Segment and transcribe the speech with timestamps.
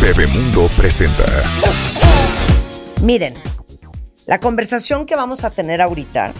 [0.00, 1.24] Bebemundo presenta.
[3.02, 3.34] Miren,
[4.24, 6.32] la conversación que vamos a tener ahorita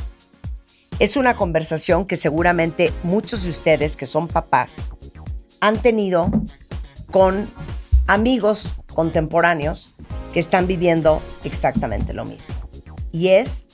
[0.99, 4.89] es una conversación que seguramente muchos de ustedes que son papás
[5.61, 6.31] han tenido
[7.11, 7.51] con
[8.07, 9.95] amigos contemporáneos
[10.33, 12.55] que están viviendo exactamente lo mismo.
[13.13, 13.67] Y es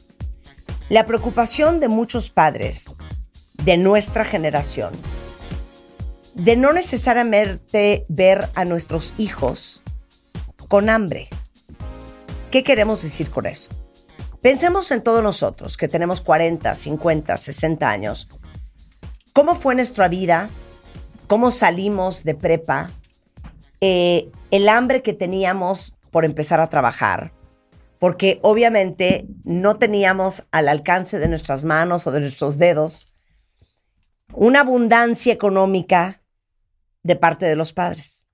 [0.89, 2.97] la preocupación de muchos padres
[3.63, 4.91] de nuestra generación
[6.37, 9.83] de no necesariamente ver a nuestros hijos
[10.69, 11.29] con hambre.
[12.51, 13.71] ¿Qué queremos decir con eso?
[14.43, 18.29] Pensemos en todos nosotros que tenemos 40, 50, 60 años.
[19.33, 20.51] ¿Cómo fue nuestra vida?
[21.27, 22.91] ¿Cómo salimos de prepa?
[23.81, 27.33] Eh, el hambre que teníamos por empezar a trabajar.
[27.99, 33.11] Porque obviamente no teníamos al alcance de nuestras manos o de nuestros dedos
[34.35, 36.21] una abundancia económica
[37.07, 38.27] de parte de los padres.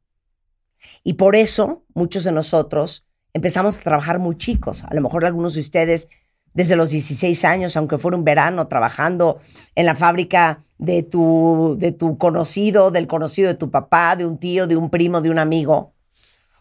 [1.04, 4.84] Y por eso muchos de nosotros empezamos a trabajar muy chicos.
[4.84, 6.08] A lo mejor algunos de ustedes
[6.55, 9.41] desde los 16 años, aunque fuera un verano, trabajando
[9.74, 14.38] en la fábrica de tu, de tu conocido, del conocido de tu papá, de un
[14.38, 15.94] tío, de un primo, de un amigo.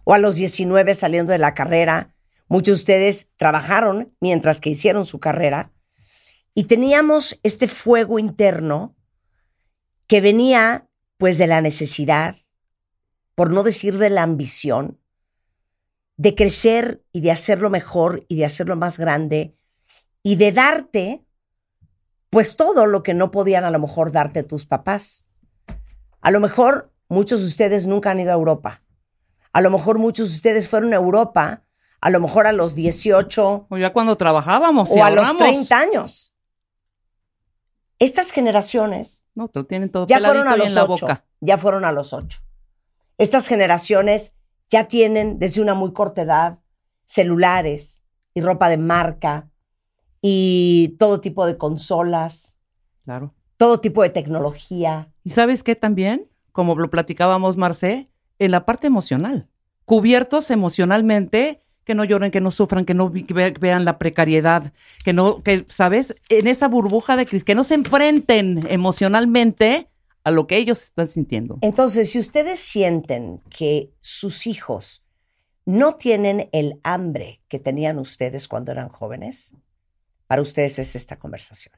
[0.03, 2.13] O a los 19 saliendo de la carrera.
[2.47, 5.71] Muchos de ustedes trabajaron mientras que hicieron su carrera.
[6.53, 8.95] Y teníamos este fuego interno
[10.07, 10.89] que venía
[11.21, 12.35] pues de la necesidad,
[13.35, 14.99] por no decir de la ambición,
[16.17, 19.55] de crecer y de hacerlo mejor y de hacerlo más grande
[20.23, 21.23] y de darte
[22.31, 25.27] pues todo lo que no podían a lo mejor darte tus papás.
[26.21, 28.81] A lo mejor muchos de ustedes nunca han ido a Europa.
[29.53, 31.63] A lo mejor muchos de ustedes fueron a Europa,
[32.01, 33.67] a lo mejor a los 18.
[33.69, 34.89] O ya cuando trabajábamos.
[34.89, 36.30] O a los 30 años.
[38.01, 41.07] Estas generaciones no, te tienen todo ya fueron a los ocho,
[41.39, 42.39] ya fueron a los ocho.
[43.19, 44.33] Estas generaciones
[44.71, 46.57] ya tienen desde una muy corta edad
[47.05, 49.51] celulares y ropa de marca
[50.19, 52.57] y todo tipo de consolas.
[53.03, 53.35] Claro.
[53.57, 55.13] Todo tipo de tecnología.
[55.23, 56.27] ¿Y sabes qué también?
[56.53, 58.09] Como lo platicábamos, Marcé,
[58.39, 59.47] en la parte emocional.
[59.85, 64.71] Cubiertos emocionalmente que no lloren, que no sufran, que no vean la precariedad,
[65.03, 66.15] que no, que, ¿sabes?
[66.29, 69.87] En esa burbuja de crisis, que no se enfrenten emocionalmente
[70.23, 71.57] a lo que ellos están sintiendo.
[71.61, 75.03] Entonces, si ustedes sienten que sus hijos
[75.65, 79.53] no tienen el hambre que tenían ustedes cuando eran jóvenes,
[80.27, 81.75] para ustedes es esta conversación.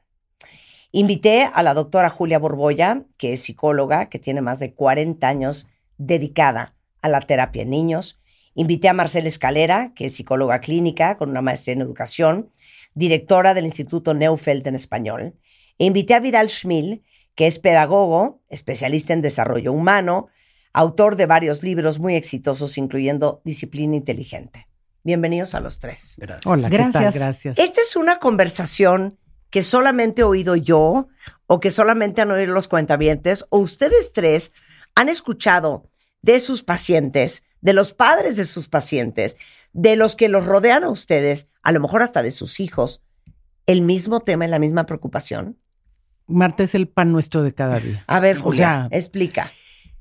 [0.92, 5.66] Invité a la doctora Julia Borboya, que es psicóloga, que tiene más de 40 años
[5.98, 8.20] dedicada a la terapia en niños,
[8.54, 12.50] Invité a Marcela Escalera, que es psicóloga clínica con una maestría en educación,
[12.94, 15.34] directora del Instituto Neufeld en español.
[15.78, 17.02] E invité a Vidal Schmil,
[17.34, 20.28] que es pedagogo, especialista en desarrollo humano,
[20.72, 24.68] autor de varios libros muy exitosos, incluyendo Disciplina Inteligente.
[25.02, 26.14] Bienvenidos a los tres.
[26.18, 26.46] Gracias.
[26.46, 27.14] Hola, gracias.
[27.14, 27.58] Gracias.
[27.58, 29.18] Esta es una conversación
[29.50, 31.08] que solamente he oído yo
[31.46, 34.52] o que solamente han oído los cuentavientes o ustedes tres
[34.94, 35.90] han escuchado
[36.22, 39.38] de sus pacientes de los padres de sus pacientes,
[39.72, 43.02] de los que los rodean a ustedes, a lo mejor hasta de sus hijos,
[43.66, 45.56] el mismo tema y la misma preocupación?
[46.26, 48.04] Marta es el pan nuestro de cada día.
[48.06, 49.50] A ver, Julia, explica.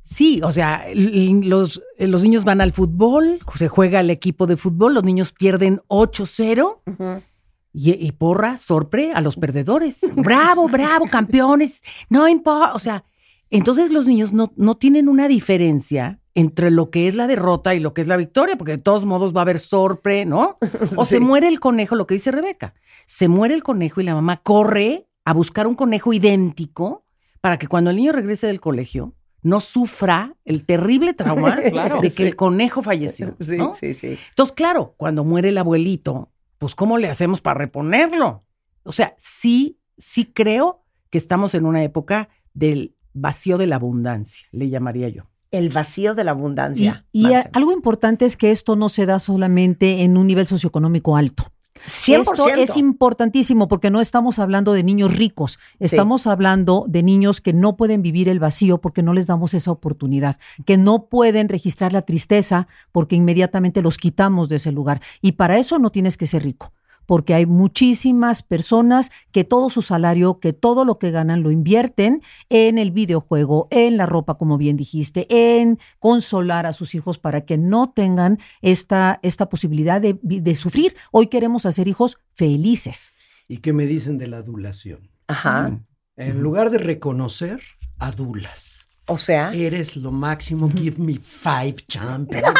[0.01, 4.93] Sí, o sea, los, los, niños van al fútbol, se juega el equipo de fútbol,
[4.93, 7.23] los niños pierden 8-0
[7.71, 10.01] y, porra, sorpre a los perdedores.
[10.17, 13.05] bravo, bravo, campeones, no importa, o sea,
[13.49, 17.79] entonces los niños no, no tienen una diferencia entre lo que es la derrota y
[17.79, 20.57] lo que es la victoria, porque de todos modos va a haber sorpre, ¿no?
[20.97, 22.73] O se muere el conejo, lo que dice Rebeca.
[23.05, 27.05] Se muere el conejo y la mamá corre a buscar un conejo idéntico
[27.41, 31.55] para que cuando el niño regrese del colegio no sufra el terrible trauma
[32.01, 33.35] de que el conejo falleció.
[33.39, 34.17] Sí, sí, sí.
[34.29, 38.43] Entonces, claro, cuando muere el abuelito, pues ¿cómo le hacemos para reponerlo?
[38.83, 44.47] O sea, sí, sí creo que estamos en una época del vacío de la abundancia,
[44.51, 47.05] le llamaría yo el vacío de la abundancia.
[47.13, 51.45] Y, algo importante es que esto no se da solamente en un nivel socioeconómico alto.
[51.85, 52.21] 100%.
[52.21, 57.51] Esto es importantísimo porque no estamos hablando de niños ricos, estamos hablando de niños que
[57.51, 61.91] no pueden vivir el vacío porque no les damos esa oportunidad, que no pueden registrar
[61.91, 65.01] la tristeza porque inmediatamente los quitamos de ese lugar.
[65.21, 66.71] Y para eso no tienes que ser rico
[67.05, 72.21] porque hay muchísimas personas que todo su salario, que todo lo que ganan lo invierten
[72.49, 77.41] en el videojuego, en la ropa, como bien dijiste, en consolar a sus hijos para
[77.41, 80.95] que no tengan esta, esta posibilidad de, de sufrir.
[81.11, 83.13] Hoy queremos hacer hijos felices.
[83.47, 85.09] ¿Y qué me dicen de la adulación?
[85.27, 85.79] Ajá.
[86.15, 87.61] En lugar de reconocer,
[87.97, 88.82] adulas.
[89.07, 89.53] O sea.
[89.53, 90.69] Eres lo máximo.
[90.69, 92.53] Give me five champions.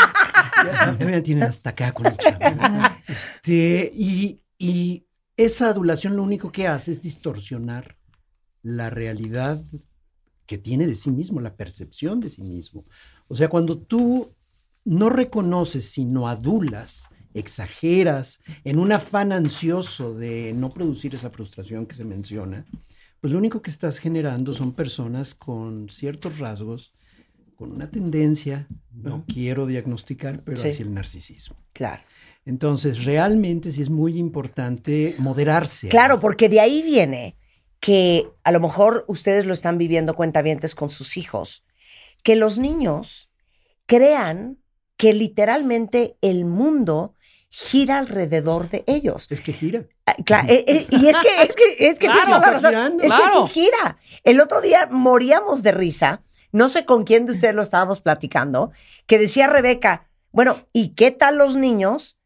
[1.00, 2.38] me tienen hasta acá con el chavo.
[3.08, 5.06] Este, y, y
[5.38, 7.98] esa adulación lo único que hace es distorsionar
[8.62, 9.64] la realidad
[10.46, 12.86] que tiene de sí mismo, la percepción de sí mismo.
[13.28, 14.36] O sea, cuando tú
[14.86, 21.96] no reconoces, sino adulas, exageras, en un afán ansioso de no producir esa frustración que
[21.96, 22.66] se menciona,
[23.24, 26.92] pues lo único que estás generando son personas con ciertos rasgos,
[27.56, 31.56] con una tendencia, no quiero diagnosticar, pero hacia el narcisismo.
[31.72, 32.04] Claro.
[32.46, 35.88] Entonces, realmente sí es muy importante moderarse.
[35.88, 37.38] Claro, porque de ahí viene
[37.80, 41.64] que a lo mejor ustedes lo están viviendo cuentavientes con sus hijos,
[42.24, 43.30] que los niños
[43.86, 44.58] crean
[44.98, 47.14] que literalmente el mundo
[47.56, 49.28] gira alrededor de ellos.
[49.30, 49.86] Es que gira.
[50.08, 50.16] Ah,
[50.48, 52.20] eh, eh, y es que, es que, es que, es
[53.00, 53.98] que sí gira.
[54.24, 58.72] El otro día moríamos de risa, no sé con quién de ustedes lo estábamos platicando,
[59.06, 62.18] que decía Rebeca, bueno, ¿y qué tal los niños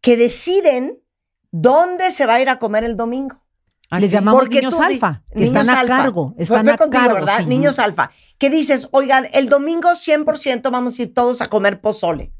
[0.00, 1.02] que deciden
[1.50, 3.42] dónde se va a ir a comer el domingo?
[3.90, 7.14] Ah, Les llamamos niños alfa, que están a cargo, están a cargo.
[7.14, 7.44] ¿verdad?
[7.44, 8.10] Niños alfa.
[8.38, 12.32] Que dices, oigan, el domingo 100% vamos a ir todos a comer pozole.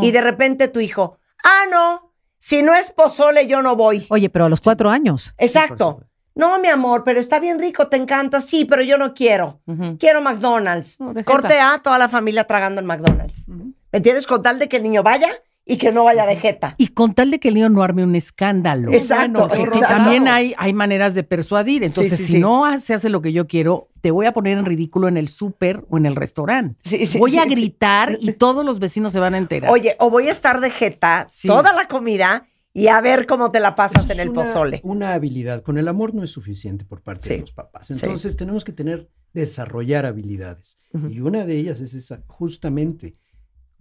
[0.00, 2.12] Y de repente tu hijo, Ah, no.
[2.38, 4.04] Si no es pozole, yo no voy.
[4.10, 5.32] Oye, pero a los cuatro años.
[5.38, 6.02] Exacto.
[6.34, 9.62] No, mi amor, pero está bien rico, te encanta, sí, pero yo no quiero.
[9.98, 10.98] Quiero McDonald's.
[11.24, 13.48] Corte A, toda la familia tragando en McDonald's.
[13.48, 14.26] ¿Me entiendes?
[14.26, 15.30] Con tal de que el niño vaya
[15.68, 16.76] y que no vaya de jeta.
[16.78, 18.92] Y con tal de que el niño no arme un escándalo.
[18.92, 19.48] Exacto.
[19.80, 21.82] también hay, hay maneras de persuadir.
[21.82, 25.08] Entonces, si no se hace lo que yo quiero, te voy a poner en ridículo
[25.08, 26.78] en el súper o en el restaurante.
[27.18, 29.70] voy a gritar y todos los vecinos se van a enterar.
[29.72, 33.58] Oye, o voy a estar de jeta toda la comida y a ver cómo te
[33.58, 34.80] la pasas en el pozole.
[34.84, 35.62] Una habilidad.
[35.62, 37.90] Con el amor no es suficiente por parte de los papás.
[37.90, 40.78] Entonces, tenemos que tener, desarrollar habilidades.
[41.10, 43.16] Y una de ellas es esa, justamente,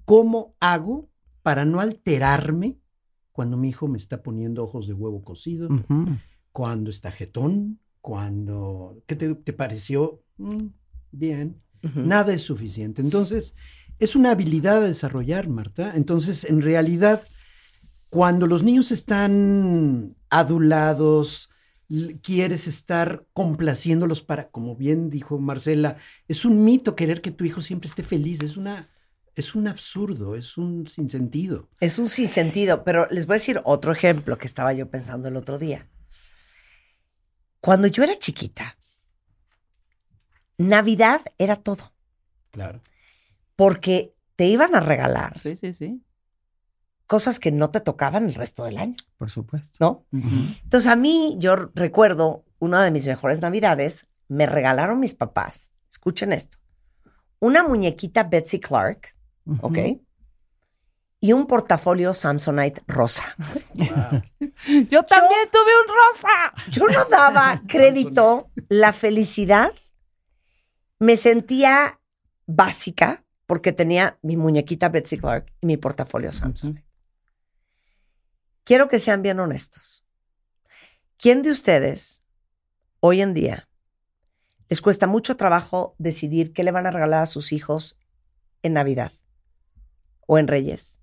[0.03, 1.09] ¿cómo hago
[1.45, 2.79] para no alterarme
[3.31, 5.69] cuando mi hijo me está poniendo ojos de huevo cocido,
[6.51, 9.03] cuando está jetón, cuando...
[9.05, 10.23] ¿Qué te, pareció?
[10.37, 10.69] Mm,
[11.11, 11.61] bien.
[11.93, 13.03] Nada es suficiente.
[13.03, 13.55] Entonces,
[13.99, 15.93] es una habilidad a desarrollar, Marta.
[15.95, 17.21] Entonces, en realidad,
[18.09, 21.51] cuando los niños están adulados,
[22.23, 27.61] quieres estar complaciéndolos para, como bien dijo Marcela, es un mito querer que tu hijo
[27.61, 28.87] siempre esté feliz, es una
[29.35, 31.69] es un absurdo, es un sinsentido.
[31.79, 35.35] Es un sinsentido, pero les voy a decir otro ejemplo que estaba yo pensando el
[35.35, 35.89] otro día.
[37.59, 38.77] Cuando yo era chiquita,
[40.57, 41.83] Navidad era todo.
[42.51, 42.79] Claro.
[43.55, 45.37] Porque te iban a regalar.
[45.37, 46.01] Sí, sí, sí.
[47.07, 48.95] Cosas que no te tocaban el resto del año.
[49.17, 49.77] Por supuesto.
[49.79, 50.05] ¿No?
[50.63, 56.33] Entonces a mí, yo recuerdo una de mis mejores Navidades, me regalaron mis papás, escuchen
[56.33, 56.57] esto,
[57.39, 59.14] una muñequita Betsy Clark
[59.61, 59.77] ¿ok?
[61.19, 63.35] Y un portafolio Samsonite rosa.
[63.73, 66.69] Yo también tuve un rosa.
[66.69, 69.73] Yo no daba crédito, la felicidad.
[70.99, 71.99] Me sentía
[72.45, 76.85] básica porque tenía mi muñequita Betsy Clark y mi portafolio Samsonite.
[78.63, 80.03] Quiero que sean bien honestos.
[81.17, 82.23] ¿Quién de ustedes
[82.99, 83.69] hoy en día
[84.69, 87.97] les cuesta mucho trabajo decidir qué le van a regalar a sus hijos
[88.63, 89.11] en Navidad?
[90.25, 91.01] O en Reyes.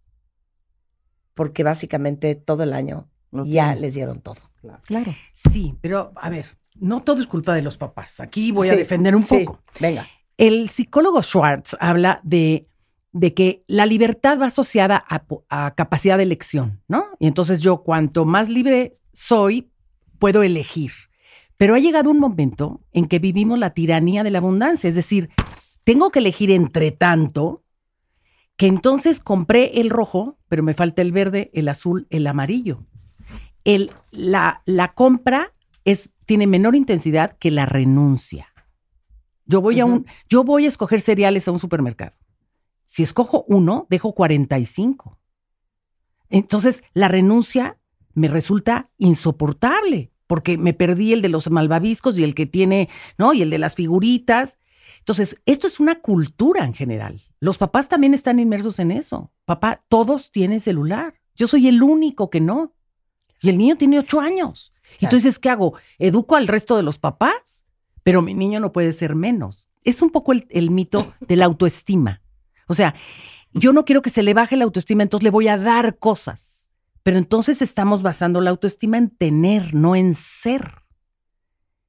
[1.35, 3.09] Porque básicamente todo el año
[3.45, 4.41] ya les dieron todo.
[4.85, 5.15] Claro.
[5.33, 8.21] Sí, pero a ver, no todo es culpa de los papás.
[8.21, 9.61] Aquí voy a defender un poco.
[9.81, 10.07] Venga.
[10.37, 12.67] El psicólogo Schwartz habla de,
[13.13, 17.07] de que la libertad va asociada a, a, capacidad de elección, ¿no?
[17.19, 19.71] Y entonces yo cuanto más libre soy,
[20.19, 20.93] puedo elegir.
[21.57, 25.31] Pero ha llegado un momento en que vivimos la tiranía de la abundancia, es decir,
[25.85, 27.62] tengo que elegir entre tanto
[28.57, 32.85] que entonces compré el rojo, pero me falta el verde, el azul, el amarillo.
[33.65, 35.53] El, la, la compra
[35.85, 38.49] es, tiene menor intensidad que la renuncia.
[39.47, 42.17] Yo voy, a un, yo voy a escoger cereales a un supermercado.
[42.85, 45.19] Si escojo uno, dejo 45.
[46.31, 47.79] Entonces, la renuncia
[48.15, 53.35] me resulta insoportable porque me perdí el de los malvaviscos y el que tiene, ¿no?
[53.35, 54.59] Y el de las figuritas.
[55.03, 57.21] Entonces, esto es una cultura en general.
[57.41, 59.33] Los papás también están inmersos en eso.
[59.45, 61.15] Papá, todos tienen celular.
[61.35, 62.73] Yo soy el único que no.
[63.41, 64.73] Y el niño tiene ocho años.
[65.01, 65.75] Entonces, ¿qué hago?
[65.99, 67.65] ¿Educo al resto de los papás?
[68.05, 69.69] Pero mi niño no puede ser menos.
[69.83, 72.23] Es un poco el, el mito de la autoestima.
[72.69, 72.95] O sea,
[73.53, 76.71] yo no quiero que se le baje la autoestima, entonces le voy a dar cosas.
[77.03, 80.83] Pero entonces estamos basando la autoestima en tener, no en ser.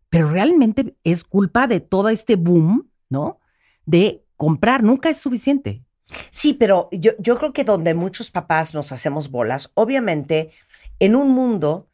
[0.09, 3.39] Pero realmente es culpa de todo este boom, ¿no?
[3.85, 5.81] De comprar, nunca es suficiente.
[6.29, 10.51] Sí, pero yo, yo creo que donde muchos papás nos hacemos bolas, obviamente
[10.99, 11.87] en un mundo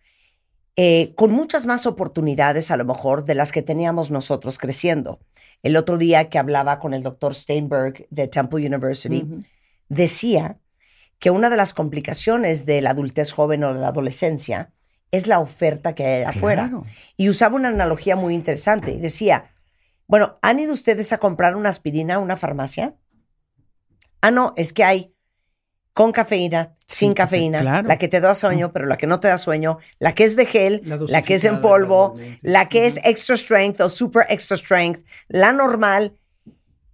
[0.82, 5.20] eh, con muchas más oportunidades a lo mejor de las que teníamos nosotros creciendo.
[5.62, 9.28] El otro día que hablaba con el doctor Steinberg de Temple University,
[9.90, 10.58] decía
[11.20, 14.72] que una de las complicaciones de la adultez joven o de la adolescencia
[15.12, 16.72] es la oferta que hay afuera.
[17.18, 19.52] Y usaba una analogía muy interesante y decía,
[20.10, 22.96] bueno, ¿han ido ustedes a comprar una aspirina a una farmacia?
[24.22, 25.14] Ah, no, es que hay
[25.94, 29.38] con cafeína, sin cafeína, la que te da sueño, pero la que no te da
[29.38, 33.38] sueño, la que es de gel, la, que es en polvo, la que es extra
[33.38, 36.18] strength o super extra strength, la normal.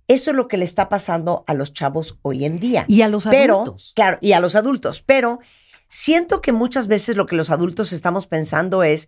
[0.10, 2.84] Eso es lo que le está pasando a los chavos hoy en día.
[2.90, 3.94] Y a los adultos.
[3.96, 5.02] Claro, y a los adultos.
[5.02, 5.40] Pero
[5.88, 9.08] siento que muchas veces lo que los adultos estamos pensando es,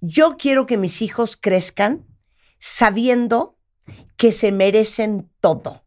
[0.00, 2.07] yo quiero que mis hijos crezcan
[2.58, 3.56] sabiendo
[4.16, 5.84] que se merecen todo.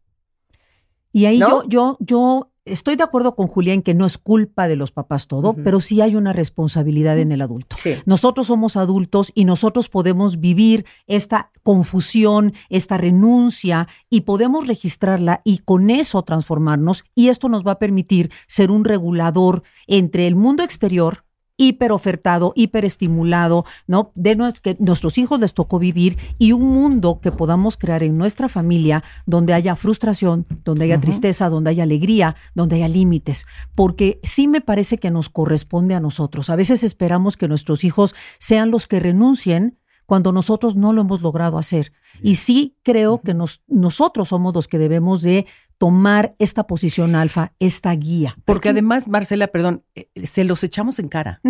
[1.12, 4.76] Y ahí yo, yo, yo estoy de acuerdo con Julián que no es culpa de
[4.76, 7.76] los papás todo, pero sí hay una responsabilidad en el adulto.
[8.06, 15.58] Nosotros somos adultos y nosotros podemos vivir esta confusión, esta renuncia y podemos registrarla y
[15.58, 20.62] con eso transformarnos y esto nos va a permitir ser un regulador entre el mundo
[20.62, 21.24] exterior
[21.62, 24.10] hiper ofertado, hiper estimulado, ¿no?
[24.14, 28.48] De que nuestros hijos les tocó vivir y un mundo que podamos crear en nuestra
[28.48, 34.48] familia donde haya frustración, donde haya tristeza, donde haya alegría, donde haya límites, porque sí
[34.48, 36.50] me parece que nos corresponde a nosotros.
[36.50, 41.22] A veces esperamos que nuestros hijos sean los que renuncien cuando nosotros no lo hemos
[41.22, 41.92] logrado hacer.
[42.22, 45.46] Y sí creo que nos, nosotros somos los que debemos de
[45.82, 48.38] tomar esta posición alfa, esta guía.
[48.44, 51.40] Porque además, Marcela, perdón, eh, se los echamos en cara.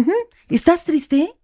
[0.48, 1.34] ¿Estás triste?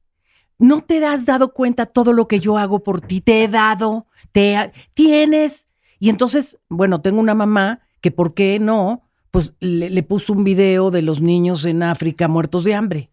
[0.57, 3.21] ¿No te has dado cuenta todo lo que yo hago por ti?
[3.21, 5.69] Te he dado, te tienes.
[5.99, 9.03] Y entonces, bueno, tengo una mamá que, ¿por qué no?
[9.33, 13.11] Pues le, le puso un video de los niños en África muertos de hambre.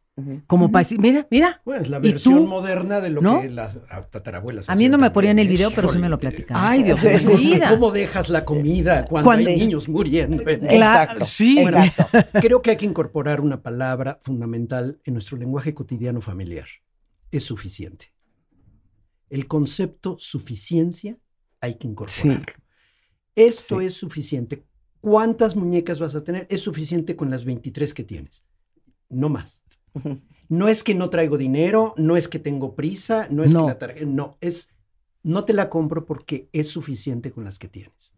[0.48, 1.62] Como para decir, mira, mira.
[1.66, 3.80] Bueno, es la versión moderna de lo que las
[4.10, 6.64] tatarabuelas A mí no me ponían el video, pero sí me lo platicaban.
[6.66, 7.60] Ay, Dios mío.
[7.70, 10.42] ¿Cómo dejas la comida cuando, hay niños muriendo?
[10.48, 11.26] Exacto.
[11.26, 11.60] Sí.
[11.60, 12.06] Exacto.
[12.40, 16.68] Creo que hay que incorporar una palabra fundamental en nuestro lenguaje cotidiano familiar.
[17.30, 18.14] Es suficiente.
[19.30, 21.18] El concepto suficiencia
[21.60, 22.46] hay que incorporarlo.
[23.36, 24.66] Esto es suficiente.
[25.02, 26.48] ¿Cuántas muñecas vas a tener?
[26.50, 28.48] Es suficiente con las 23 que tienes.
[29.10, 29.62] No más.
[30.50, 33.80] No es que no traigo dinero, no es que tengo prisa, no es que la
[33.80, 34.70] tarjeta, no, es,
[35.24, 38.14] no te la compro porque es suficiente con las que tienes.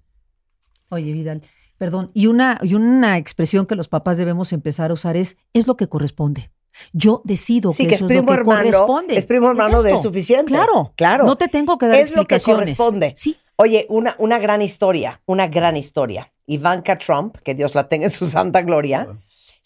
[0.89, 1.41] Oye, Vidal,
[1.77, 5.67] perdón, y una, y una expresión que los papás debemos empezar a usar es, es
[5.67, 6.51] lo que corresponde.
[6.93, 9.17] Yo decido que, es, primo lo que corresponde.
[9.17, 10.53] Es primo hermano de suficiente.
[10.53, 11.25] Claro, claro.
[11.25, 13.13] No te tengo que dar Es lo que corresponde.
[13.15, 13.35] Sí.
[13.55, 16.31] Oye, una, una gran historia, una gran historia.
[16.45, 19.07] Ivanka Trump, que Dios la tenga en su santa gloria,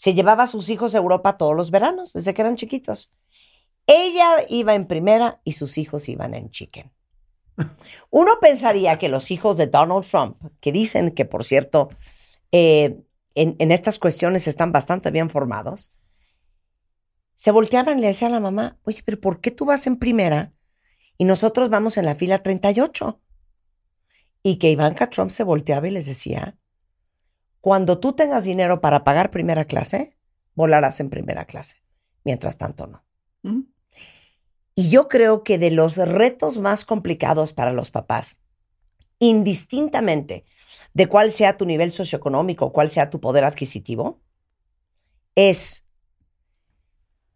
[0.01, 3.11] se llevaba a sus hijos a Europa todos los veranos, desde que eran chiquitos.
[3.85, 6.91] Ella iba en primera y sus hijos iban en chicken.
[8.09, 11.89] Uno pensaría que los hijos de Donald Trump, que dicen que, por cierto,
[12.51, 13.03] eh,
[13.35, 15.93] en, estas cuestiones están bastante bien formados,
[17.35, 19.97] se volteaban y le decían a la mamá, oye, pero ¿por qué tú vas en
[19.97, 20.51] primera
[21.15, 23.21] y nosotros vamos en la fila 38?
[24.41, 26.57] Y que Ivanka Trump se volteaba y les decía,
[27.61, 30.17] cuando tú tengas dinero para pagar primera clase,
[30.55, 31.77] volarás en primera clase.
[32.23, 33.03] Mientras tanto, no.
[34.75, 38.41] Y yo creo que de los retos más complicados para los papás,
[39.19, 40.45] indistintamente
[40.93, 44.19] de cuál sea tu nivel socioeconómico, cuál sea tu poder adquisitivo,
[45.35, 45.85] es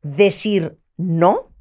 [0.02, 1.52] decir no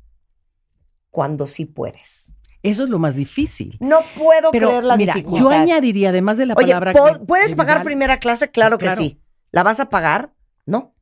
[1.11, 2.33] cuando sí puedes.
[2.65, 3.77] Eso es lo más difícil.
[3.79, 5.39] No puedo creer la dificultad.
[5.39, 6.95] Yo añadiría, además de la palabra.
[7.27, 8.51] ¿Puedes pagar primera clase?
[8.51, 9.21] Claro que sí.
[9.53, 10.33] ¿La vas a pagar?
[10.65, 10.95] No.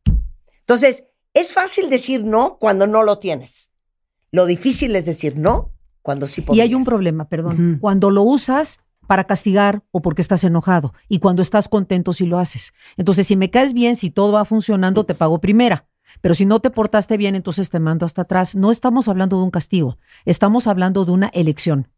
[0.58, 3.70] Entonces, es fácil decir no cuando no lo tienes.
[4.32, 6.66] Lo difícil es decir no cuando sí podrías.
[6.66, 7.78] Y hay un problema, perdón.
[7.80, 10.94] Cuando lo usas para castigar o porque estás enojado.
[11.08, 12.74] Y cuando estás contento si lo haces.
[12.96, 15.86] Entonces, si me caes bien, si todo va funcionando, te pago primera.
[16.20, 18.54] Pero si no te portaste bien, entonces te mando hasta atrás.
[18.54, 21.88] No estamos hablando de un castigo, estamos hablando de una elección.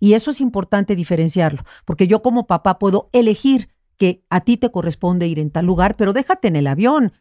[0.00, 4.70] Y eso es importante diferenciarlo, porque yo como papá puedo elegir que a ti te
[4.70, 7.12] corresponde ir en tal lugar, pero déjate en el avión,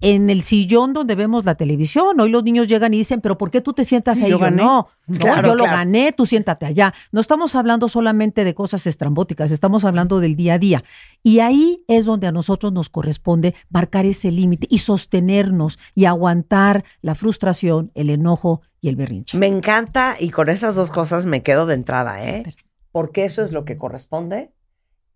[0.00, 2.20] en el sillón donde vemos la televisión.
[2.20, 4.30] Hoy los niños llegan y dicen, pero ¿por qué tú te sientas ahí?
[4.30, 6.94] Yo, no, yo lo gané, tú siéntate allá.
[7.12, 10.84] No estamos hablando solamente de cosas estrambóticas, estamos hablando del día a día.
[11.22, 16.84] Y ahí es donde a nosotros nos corresponde marcar ese límite y sostenernos y aguantar
[17.02, 19.38] la frustración, el enojo y el berrinche.
[19.38, 22.54] Me encanta y con esas dos cosas me quedo de entrada, ¿eh?
[22.92, 24.52] Porque eso es lo que corresponde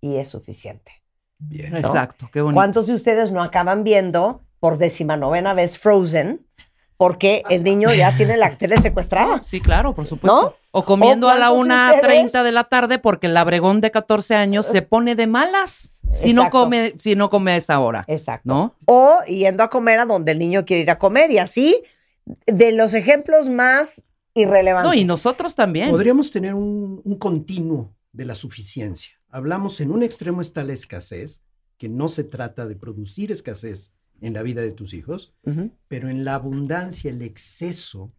[0.01, 0.93] y es suficiente.
[1.39, 1.77] Bien.
[1.77, 2.57] Exacto, qué bonito.
[2.57, 6.47] ¿Cuántos de ustedes no acaban viendo por decimanovena vez Frozen?
[6.97, 9.43] Porque el niño ya tiene la tele secuestrada.
[9.43, 10.55] Sí, claro, por supuesto.
[10.71, 14.83] O comiendo a la 1.30 de la tarde porque el labregón de 14 años se
[14.83, 18.05] pone de malas si no come si no come a esa hora.
[18.07, 18.53] Exacto.
[18.53, 18.75] ¿no?
[18.85, 21.83] O yendo a comer a donde el niño quiere ir a comer y así
[22.47, 24.05] de los ejemplos más
[24.35, 24.87] irrelevantes.
[24.87, 25.91] No, y nosotros también.
[25.91, 29.20] Podríamos tener un, un continuo de la suficiencia.
[29.31, 31.45] Hablamos en un extremo está la escasez,
[31.79, 35.33] que no se trata de producir escasez en la vida de tus hijos,
[35.89, 38.13] pero en la abundancia, el exceso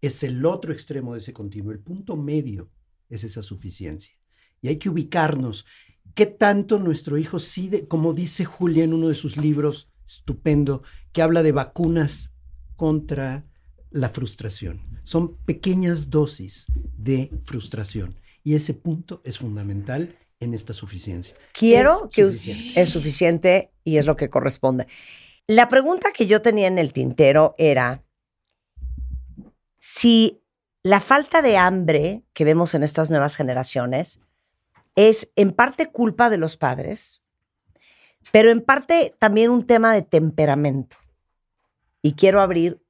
[0.00, 1.72] es el otro extremo de ese continuo.
[1.72, 2.70] El punto medio
[3.08, 4.14] es esa suficiencia.
[4.60, 5.66] Y hay que ubicarnos.
[6.14, 10.82] ¿Qué tanto nuestro hijo sí, como dice Julia en uno de sus libros estupendo,
[11.12, 12.34] que habla de vacunas
[12.76, 13.46] contra
[13.90, 14.80] la frustración?
[15.04, 16.66] Son pequeñas dosis
[16.96, 18.16] de frustración.
[18.42, 21.34] Y ese punto es fundamental en esta suficiencia.
[21.52, 22.22] Quiero que
[22.74, 24.86] es suficiente y es lo que corresponde.
[25.46, 28.02] La pregunta que yo tenía en el tintero era
[29.78, 30.42] si
[30.82, 34.20] la falta de hambre que vemos en estas nuevas generaciones
[34.96, 37.22] es en parte culpa de los padres,
[38.32, 40.96] pero en parte también un tema de temperamento.
[42.02, 42.82] Y quiero abrir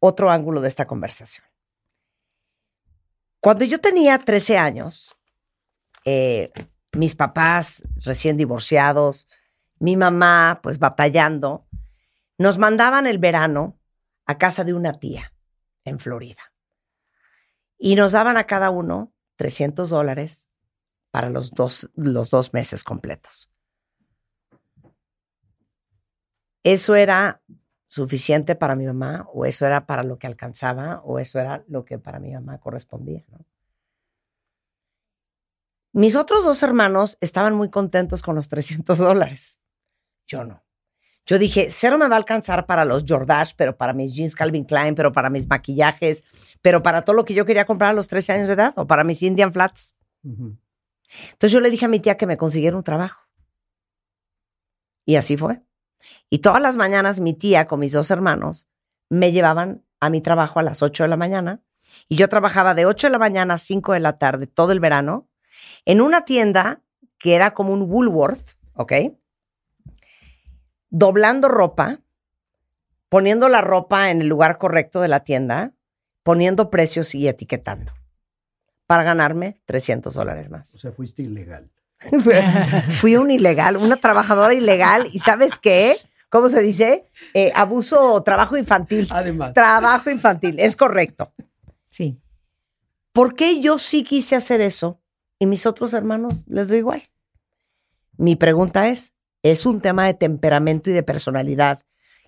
[0.00, 1.46] otro ángulo de esta conversación.
[3.40, 5.17] Cuando yo tenía 13 años,
[6.10, 6.52] eh,
[6.92, 9.28] mis papás recién divorciados,
[9.78, 11.66] mi mamá pues batallando,
[12.38, 13.78] nos mandaban el verano
[14.24, 15.34] a casa de una tía
[15.84, 16.40] en Florida.
[17.76, 20.48] Y nos daban a cada uno 300 dólares
[21.10, 23.50] para los dos, los dos meses completos.
[26.62, 27.42] Eso era
[27.86, 31.84] suficiente para mi mamá o eso era para lo que alcanzaba o eso era lo
[31.84, 33.24] que para mi mamá correspondía.
[35.92, 39.58] Mis otros dos hermanos estaban muy contentos con los 300 dólares.
[40.26, 40.64] Yo no.
[41.26, 44.64] Yo dije, cero me va a alcanzar para los Jordache, pero para mis jeans Calvin
[44.64, 46.24] Klein, pero para mis maquillajes,
[46.62, 48.86] pero para todo lo que yo quería comprar a los 13 años de edad o
[48.86, 49.94] para mis Indian Flats.
[50.22, 53.28] Entonces yo le dije a mi tía que me consiguiera un trabajo.
[55.04, 55.62] Y así fue.
[56.30, 58.68] Y todas las mañanas mi tía con mis dos hermanos
[59.10, 61.62] me llevaban a mi trabajo a las 8 de la mañana
[62.08, 64.80] y yo trabajaba de 8 de la mañana a 5 de la tarde todo el
[64.80, 65.28] verano
[65.88, 66.82] en una tienda
[67.18, 68.92] que era como un Woolworth, ¿ok?
[70.90, 72.00] Doblando ropa,
[73.08, 75.72] poniendo la ropa en el lugar correcto de la tienda,
[76.22, 77.94] poniendo precios y etiquetando
[78.86, 80.76] para ganarme 300 dólares más.
[80.76, 81.70] O sea, fuiste ilegal.
[82.90, 85.96] Fui un ilegal, una trabajadora ilegal y ¿sabes qué?
[86.28, 87.06] ¿Cómo se dice?
[87.32, 89.08] Eh, abuso, trabajo infantil.
[89.10, 89.54] Además.
[89.54, 91.32] Trabajo infantil, es correcto.
[91.88, 92.20] Sí.
[93.12, 95.00] ¿Por qué yo sí quise hacer eso
[95.38, 97.02] y mis otros hermanos les doy igual?
[98.16, 101.82] Mi pregunta es, ¿es un tema de temperamento y de personalidad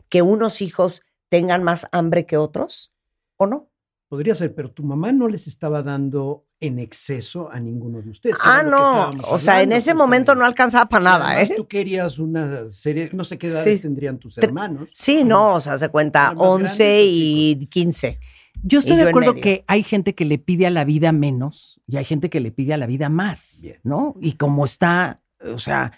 [0.09, 2.93] que unos hijos tengan más hambre que otros
[3.37, 3.71] o no?
[4.09, 8.37] Podría ser, pero tu mamá no les estaba dando en exceso a ninguno de ustedes.
[8.43, 9.11] Ah, no.
[9.31, 11.55] O sea, en ese momento no alcanzaba para nada, ¿eh?
[11.57, 14.89] Tú querías una serie, no sé qué edades tendrían tus hermanos.
[14.93, 18.19] Sí, no, o sea, se cuenta 11 y 15.
[18.63, 21.97] Yo estoy de acuerdo que hay gente que le pide a la vida menos y
[21.97, 24.15] hay gente que le pide a la vida más, ¿no?
[24.21, 25.93] Y como está, o sea,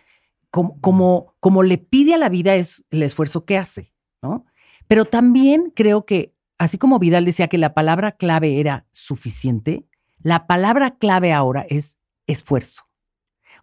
[0.51, 4.45] como, como, como le pide a la vida es el esfuerzo que hace, ¿no?
[4.87, 9.87] Pero también creo que así como Vidal decía que la palabra clave era suficiente,
[10.23, 11.97] la palabra clave ahora es
[12.27, 12.83] esfuerzo.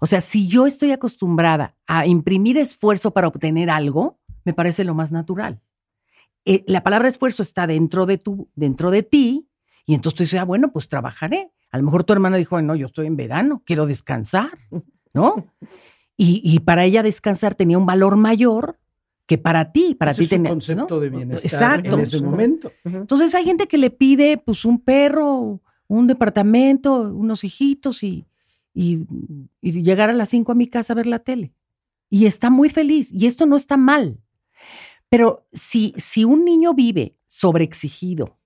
[0.01, 4.95] O sea, si yo estoy acostumbrada a imprimir esfuerzo para obtener algo, me parece lo
[4.95, 5.62] más natural.
[6.45, 9.49] Eh, la palabra esfuerzo está dentro de, tu, dentro de ti
[9.86, 11.52] y entonces tú dices, ah, bueno, pues trabajaré.
[11.71, 14.58] A lo mejor tu hermana dijo, no, yo estoy en verano, quiero descansar,
[15.13, 15.54] ¿no?
[16.17, 18.80] Y, y para ella descansar tenía un valor mayor
[19.30, 22.71] que para ti, para ti tenía un concepto de bienestar en ese momento.
[22.84, 28.25] Entonces hay gente que le pide pues un perro, un departamento, unos hijitos y,
[28.73, 29.06] y,
[29.62, 31.54] llegar a las cinco a mi casa a ver la tele.
[32.10, 34.17] Y está muy feliz y esto no está mal.
[35.10, 38.38] Pero si, si un niño vive sobreexigido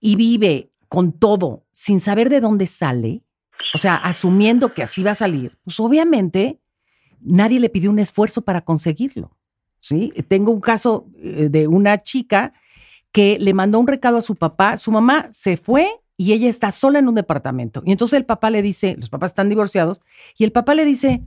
[0.00, 3.22] y vive con todo sin saber de dónde sale,
[3.74, 6.60] o sea, asumiendo que así va a salir, pues obviamente
[7.20, 9.36] nadie le pidió un esfuerzo para conseguirlo.
[9.80, 10.12] ¿sí?
[10.28, 12.52] Tengo un caso eh, de una chica
[13.12, 16.70] que le mandó un recado a su papá, su mamá se fue y ella está
[16.70, 17.82] sola en un departamento.
[17.86, 20.00] Y entonces el papá le dice, los papás están divorciados,
[20.36, 21.22] y el papá le dice,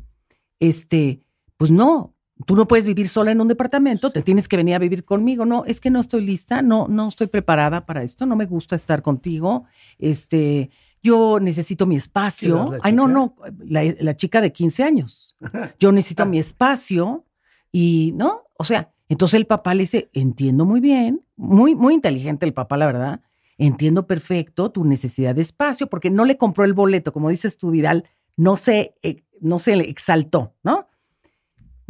[0.59, 1.21] este,
[1.57, 2.13] pues no,
[2.45, 5.45] tú no puedes vivir sola en un departamento, te tienes que venir a vivir conmigo.
[5.45, 8.75] No, es que no estoy lista, no, no estoy preparada para esto, no me gusta
[8.75, 9.65] estar contigo.
[9.99, 10.69] Este,
[11.03, 12.77] yo necesito mi espacio.
[12.81, 15.35] Ay, no, no, la, chica de 15 años.
[15.79, 17.25] Yo necesito mi espacio
[17.71, 18.43] y, ¿no?
[18.57, 22.77] O sea, entonces el papá le dice, entiendo muy bien, muy, muy inteligente el papá,
[22.77, 23.21] la verdad,
[23.57, 27.71] entiendo perfecto tu necesidad de espacio, porque no le compró el boleto, como dices tú,
[27.71, 28.05] Vidal,
[28.37, 30.87] no se, eh, no se le exaltó, ¿no?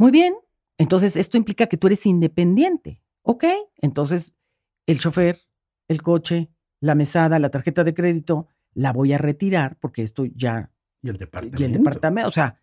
[0.02, 0.34] Muy bien,
[0.78, 3.44] entonces esto implica que tú eres independiente, ¿ok?
[3.80, 4.34] Entonces
[4.84, 5.38] el chofer,
[5.86, 10.72] el coche, la mesada, la tarjeta de crédito, la voy a retirar porque esto ya...
[11.02, 11.62] Y el departamento.
[11.62, 12.60] Y el departamento, o sea,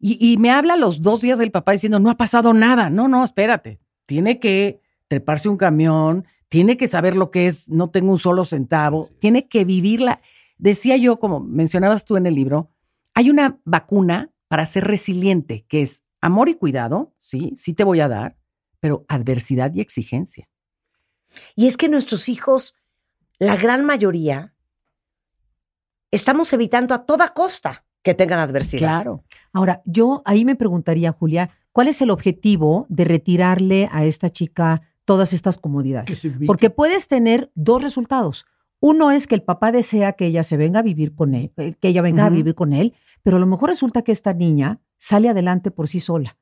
[0.00, 2.88] y, me habla los dos días del papá diciendo, no ha pasado nada.
[2.88, 3.78] No, no, espérate.
[4.06, 8.46] Tiene que treparse un camión, tiene que saber lo que es, no tengo un solo
[8.46, 10.22] centavo, tiene que vivirla.
[10.56, 12.70] Decía yo, como mencionabas tú en el libro,
[13.12, 18.00] hay una vacuna para ser resiliente, que es amor y cuidado, sí, sí te voy
[18.00, 18.38] a dar,
[18.80, 20.48] pero adversidad y exigencia.
[21.54, 22.74] Y es que nuestros hijos,
[23.38, 24.54] la gran mayoría,
[26.10, 29.02] estamos evitando a toda costa que tengan adversidad.
[29.02, 29.24] Claro.
[29.52, 34.80] Ahora, yo ahí me preguntaría, Julia, ¿cuál es el objetivo de retirarle a esta chica
[35.04, 36.26] todas estas comodidades?
[36.46, 38.46] Porque puedes tener dos resultados.
[38.80, 41.74] Uno es que el papá desea que ella se venga a vivir con él, eh,
[41.78, 44.80] que ella venga a vivir con él, pero a lo mejor resulta que esta niña
[45.04, 46.38] sale adelante por sí sola.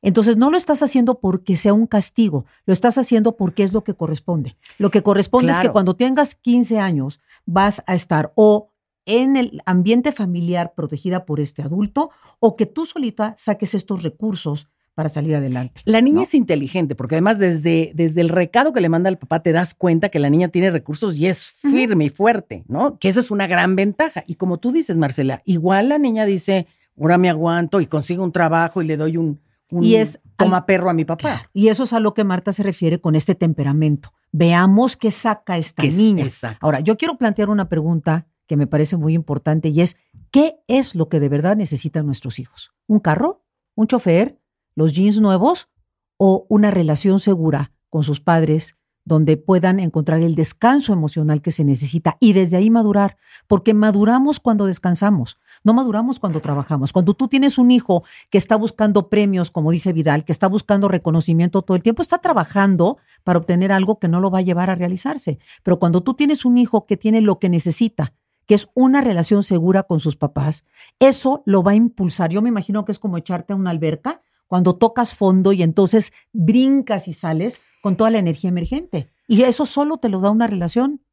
[0.00, 3.84] Entonces no lo estás haciendo porque sea un castigo, lo estás haciendo porque es lo
[3.84, 4.56] que corresponde.
[4.78, 8.70] Lo que corresponde es que cuando tengas 15 años vas a estar o
[9.04, 14.68] en el ambiente familiar protegida por este adulto o que tú solita saques estos recursos
[14.94, 15.82] para salir adelante.
[15.84, 19.42] La niña es inteligente, porque además desde, desde el recado que le manda el papá
[19.42, 22.98] te das cuenta que la niña tiene recursos y es firme y fuerte, ¿no?
[22.98, 24.24] Que eso es una gran ventaja.
[24.26, 26.66] Y como tú dices, Marcela, igual la niña dice,
[26.98, 30.90] ahora me aguanto y consigo un trabajo y le doy un, y es toma perro
[30.90, 31.50] a mi papá.
[31.52, 34.12] Y eso es a lo que Marta se refiere con este temperamento.
[34.32, 36.26] Veamos qué saca esta niña.
[36.60, 39.96] Ahora, yo quiero plantear una pregunta que me parece muy importante y es,
[40.30, 42.72] ¿qué es lo que de verdad necesitan nuestros hijos?
[42.86, 43.44] ¿Un carro?
[43.74, 44.38] ¿Un chofer?
[44.74, 45.68] ¿Los jeans nuevos?
[46.16, 51.64] ¿O una relación segura con sus padres donde puedan encontrar el descanso emocional que se
[51.64, 53.16] necesita y desde ahí madurar?
[53.46, 55.38] Porque maduramos cuando descansamos.
[55.64, 56.92] No maduramos cuando trabajamos.
[56.92, 60.88] Cuando tú tienes un hijo que está buscando premios, como dice Vidal, que está buscando
[60.88, 64.70] reconocimiento todo el tiempo, está trabajando para obtener algo que no lo va a llevar
[64.70, 65.38] a realizarse.
[65.62, 68.12] Pero cuando tú tienes un hijo que tiene lo que necesita,
[68.46, 70.64] que es una relación segura con sus papás,
[70.98, 72.30] eso lo va a impulsar.
[72.30, 76.12] Yo me imagino que es como echarte a una alberca cuando tocas fondo y entonces
[76.32, 79.12] brincas y sales con toda la energía emergente.
[79.28, 81.04] Y eso solo te lo da una relación.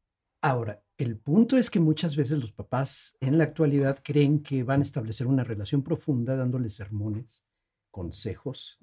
[0.42, 4.80] Ahora, el punto es que muchas veces los papás en la actualidad creen que van
[4.80, 7.44] a establecer una relación profunda dándoles sermones,
[7.92, 8.80] consejos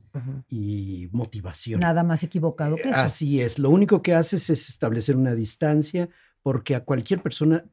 [0.47, 1.81] y motivación.
[1.81, 3.01] Nada más equivocado que eso.
[3.01, 3.59] Así es.
[3.59, 6.07] Lo único que haces es establecer una distancia
[6.43, 7.65] porque a cualquier persona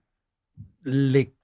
[0.82, 1.36] le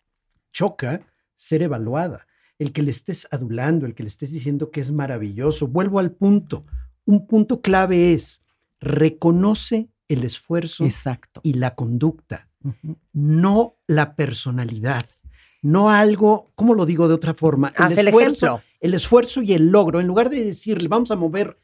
[0.53, 1.07] choca
[1.37, 2.27] ser evaluada.
[2.59, 5.69] El que le estés adulando, el que le estés diciendo que es maravilloso.
[5.69, 6.67] Vuelvo al punto.
[7.05, 8.45] Un punto clave es
[8.81, 11.41] reconoce el esfuerzo Exacto.
[11.43, 12.49] y la conducta,
[13.13, 15.05] no la personalidad,
[15.63, 17.73] no algo, ¿cómo lo digo de otra forma?
[17.79, 20.01] El esfuerzo, el, esfuerzo y el logro.
[20.01, 21.59] En lugar de decirle, vamos a mover,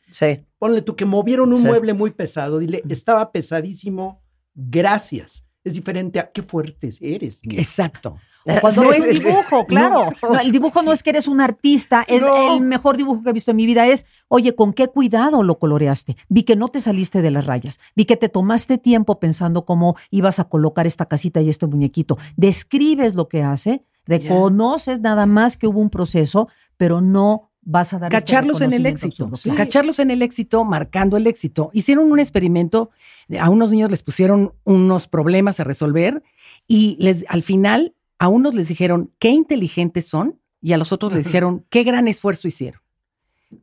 [0.58, 4.22] ponle tú que movieron un mueble muy pesado, dile, estaba pesadísimo,
[4.54, 7.40] gracias es diferente a qué fuertes eres.
[7.44, 8.16] Exacto.
[8.60, 10.12] Cuando no es dibujo, claro.
[10.42, 13.50] el dibujo no es que eres un artista, es el mejor dibujo que he visto
[13.50, 13.86] en mi vida.
[13.86, 16.16] Es, oye, con qué cuidado lo coloreaste.
[16.28, 17.78] Vi que no te saliste de las rayas.
[17.94, 22.16] Vi que te tomaste tiempo pensando cómo ibas a colocar esta casita y este muñequito.
[22.36, 27.98] Describes lo que hace, reconoces nada más que hubo un proceso, pero no vas a
[27.98, 31.70] dar este cacharlos en el éxito, cacharlos en el éxito, marcando el éxito.
[31.72, 32.90] Hicieron un experimento,
[33.38, 36.22] a unos niños les pusieron unos problemas a resolver
[36.66, 41.12] y les al final a unos les dijeron qué inteligentes son y a los otros
[41.12, 42.80] les dijeron qué gran esfuerzo hicieron.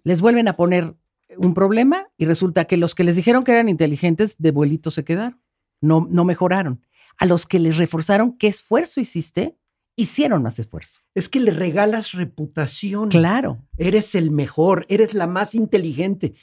[0.04, 0.96] Les vuelven a poner
[1.38, 5.04] un problema y resulta que los que les dijeron que eran inteligentes de vuelito se
[5.04, 5.39] quedaron,
[5.82, 6.82] no no mejoraron.
[7.17, 9.58] A los que les reforzaron qué esfuerzo hiciste,
[9.97, 11.01] hicieron más esfuerzo.
[11.15, 13.10] Es que le regalas reputación.
[13.10, 13.67] Claro.
[13.77, 16.36] Eres el mejor, eres la más inteligente.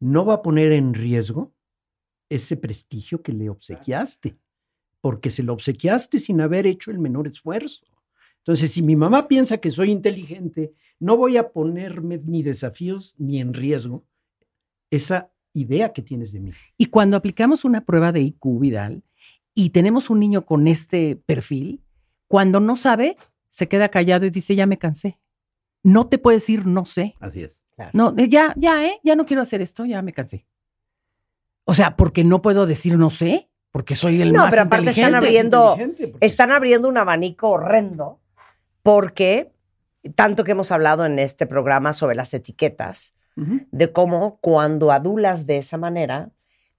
[0.00, 1.54] ¿No va a poner en riesgo
[2.28, 4.34] ese prestigio que le obsequiaste?
[5.00, 7.84] Porque se lo obsequiaste sin haber hecho el menor esfuerzo.
[8.38, 13.40] Entonces, si mi mamá piensa que soy inteligente, no voy a ponerme ni desafíos ni
[13.40, 14.04] en riesgo
[14.90, 16.50] esa idea que tienes de mí.
[16.78, 19.04] Y cuando aplicamos una prueba de IQ, Vidal,
[19.54, 21.82] y tenemos un niño con este perfil,
[22.32, 23.18] cuando no sabe,
[23.50, 25.18] se queda callado y dice, ya me cansé.
[25.82, 27.14] No te puedes decir, no sé.
[27.20, 27.60] Así es.
[27.92, 29.00] No, eh, ya, ya, ¿eh?
[29.04, 30.46] Ya no quiero hacer esto, ya me cansé.
[31.64, 33.50] O sea, porque no puedo decir no sé.
[33.70, 35.76] porque soy el no, pero aparte están abriendo,
[36.20, 38.22] están abriendo un abanico horrendo
[38.82, 39.52] porque
[40.14, 45.58] tanto que hemos hablado en este programa sobre las etiquetas, de cómo cuando adulas de
[45.58, 46.30] esa manera,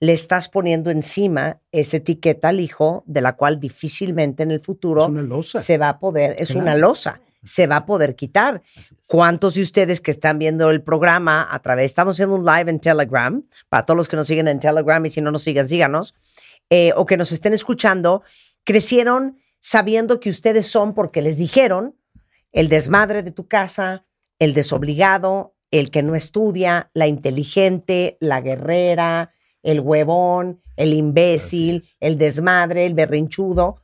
[0.04, 5.10] le estás poniendo encima esa etiqueta al hijo de la cual difícilmente en el futuro
[5.42, 8.64] se va a poder, es una losa, se va a poder quitar.
[9.08, 12.82] ¿Cuántos de ustedes que están viendo el programa a través, estamos haciendo un live en
[12.82, 16.16] Telegram, para todos los que nos siguen en Telegram y si no nos siguen, síganos,
[16.70, 18.24] eh, o que nos estén escuchando,
[18.66, 21.96] crecieron sabiendo que ustedes son porque les dijeron
[22.52, 24.06] el desmadre de tu casa,
[24.38, 29.34] el desobligado, el que no estudia, la inteligente, la guerrera,
[29.64, 33.78] el huevón, el imbécil, el desmadre, el berrinchudo,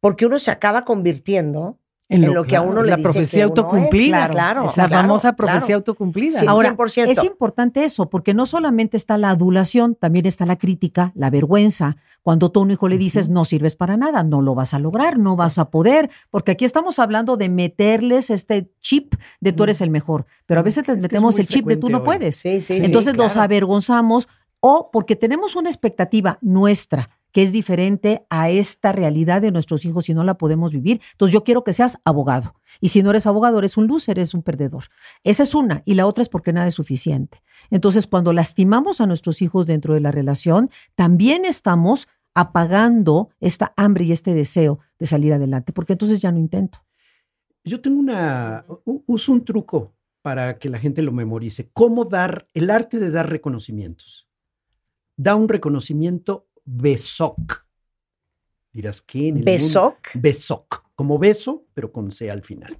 [0.00, 1.78] porque uno se acaba convirtiendo
[2.08, 4.28] en lo, que a uno le la profecía autocumplida.
[4.28, 6.40] claro, la famosa profecía autocumplida.
[6.46, 6.76] Ahora,
[7.08, 11.96] es importante eso, porque no solamente está la adulación, también está la crítica, la vergüenza.
[12.22, 14.78] Cuando tú a un hijo le dices, no sirves para nada, no lo vas a
[14.78, 19.64] lograr, no vas a poder, porque aquí estamos hablando de meterles este chip de tú
[19.64, 22.44] eres el mejor, pero a veces les metemos el chip de tú no puedes.
[22.44, 24.28] Entonces nos avergonzamos
[24.60, 30.08] o porque tenemos una expectativa nuestra que es diferente a esta realidad de nuestros hijos
[30.08, 31.02] y no la podemos vivir.
[31.12, 32.54] Entonces yo quiero que seas abogado.
[32.80, 34.84] Y si no eres abogado, eres un loser, eres un perdedor.
[35.22, 35.82] Esa es una.
[35.84, 37.42] Y la otra es porque nada es suficiente.
[37.70, 44.04] Entonces cuando lastimamos a nuestros hijos dentro de la relación, también estamos apagando esta hambre
[44.04, 46.78] y este deseo de salir adelante, porque entonces ya no intento.
[47.64, 51.70] Yo tengo una, uso un truco para que la gente lo memorice.
[51.72, 54.25] ¿Cómo dar, el arte de dar reconocimientos?
[55.16, 57.66] Da un reconocimiento BESOC.
[58.72, 59.96] Dirás, ¿qué en el ¿BESOC?
[60.14, 62.78] BESOC, como beso, pero con C al final.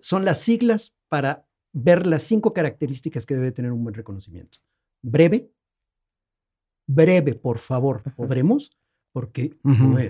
[0.00, 4.58] Son las siglas para ver las cinco características que debe tener un buen reconocimiento.
[5.00, 5.52] Breve,
[6.86, 8.72] breve, por favor, ¿podremos?
[9.12, 9.56] Porque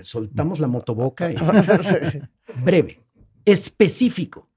[0.03, 1.31] soltamos la motoboca.
[1.31, 1.35] Y...
[2.63, 2.99] breve,
[3.45, 4.49] específico.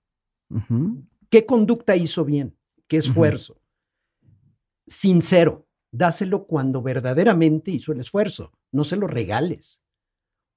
[1.29, 2.57] ¿Qué conducta hizo bien?
[2.87, 3.61] ¿Qué esfuerzo?
[4.87, 5.66] Sincero
[5.97, 9.83] dáselo cuando verdaderamente hizo el esfuerzo, no se lo regales.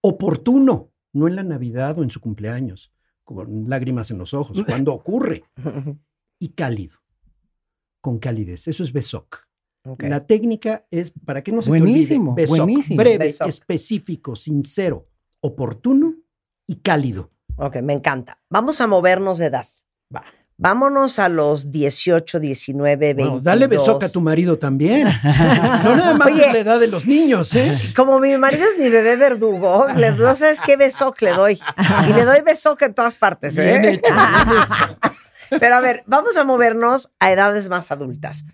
[0.02, 2.92] Oportuno, no en la Navidad o en su cumpleaños,
[3.24, 5.44] con lágrimas en los ojos, cuando ocurre.
[6.42, 6.98] Y cálido,
[8.00, 9.46] con calidez, eso es Besoc.
[9.98, 15.10] La técnica es, para que no se buenísimo, te olvide, Besoc, breve, específico, sincero,
[15.42, 16.16] oportuno
[16.66, 17.32] y cálido.
[17.58, 18.42] Ok, me encanta.
[18.50, 19.68] Vamos a movernos de edad.
[20.16, 20.24] Va.
[20.62, 23.40] Vámonos a los 18, 19, 20.
[23.42, 25.08] dale besoca a tu marido también.
[25.24, 27.80] no nada más es la edad de los niños, ¿eh?
[27.96, 31.60] Como mi marido es mi bebé verdugo, le, no sabes qué besoc le doy.
[32.10, 34.02] Y le doy besoca en todas partes, ¿eh?
[35.62, 38.46] Pero a ver, vamos a movernos a edades más adultas.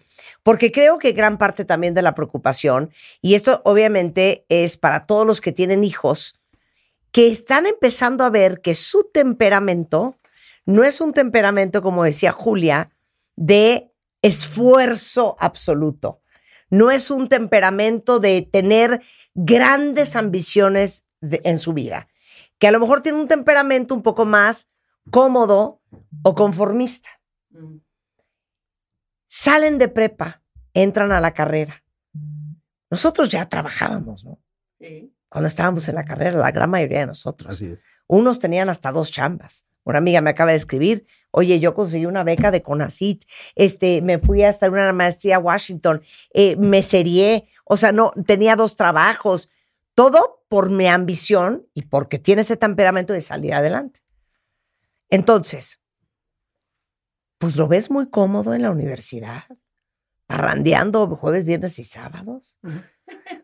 [0.44, 5.26] Porque creo que gran parte también de la preocupación, y esto obviamente es para todos
[5.26, 6.40] los que tienen hijos,
[7.12, 10.18] que están empezando a ver que su temperamento
[10.66, 12.92] no es un temperamento, como decía Julia,
[13.36, 16.22] de esfuerzo absoluto.
[16.70, 19.02] No es un temperamento de tener
[19.36, 22.08] grandes ambiciones en su vida.
[22.58, 24.70] Que a lo mejor tiene un temperamento un poco más
[25.12, 25.82] cómodo
[26.24, 27.10] o conformista.
[29.28, 30.42] Salen de prepa,
[30.74, 31.84] entran a la carrera.
[32.90, 34.40] Nosotros ya trabajábamos, ¿no?
[35.36, 37.62] Cuando estábamos en la carrera, la gran mayoría de nosotros.
[38.08, 39.66] Unos tenían hasta dos chambas.
[39.84, 44.18] Una amiga me acaba de escribir, oye, yo conseguí una beca de CONACIT, este, me
[44.18, 46.02] fui a estar una maestría a Washington,
[46.34, 49.50] eh, me serié, o sea, no, tenía dos trabajos,
[49.94, 54.00] todo por mi ambición y porque tiene ese temperamento de salir adelante.
[55.10, 55.82] Entonces,
[57.40, 59.44] pues lo ves muy cómodo en la universidad,
[60.28, 62.58] parrandeando jueves, viernes y sábados.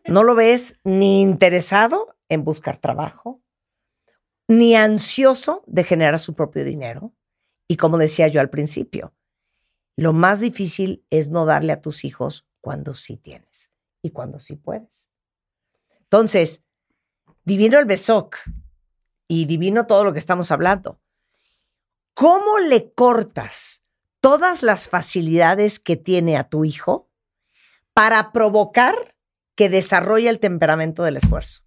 [0.06, 3.42] No lo ves ni interesado en buscar trabajo,
[4.48, 7.14] ni ansioso de generar su propio dinero.
[7.68, 9.14] Y como decía yo al principio,
[9.96, 13.72] lo más difícil es no darle a tus hijos cuando sí tienes
[14.02, 15.10] y cuando sí puedes.
[16.00, 16.62] Entonces,
[17.44, 18.38] divino el besoc
[19.28, 21.00] y divino todo lo que estamos hablando.
[22.14, 23.82] ¿Cómo le cortas
[24.20, 27.10] todas las facilidades que tiene a tu hijo
[27.94, 29.11] para provocar
[29.54, 31.62] que desarrolle el temperamento del esfuerzo?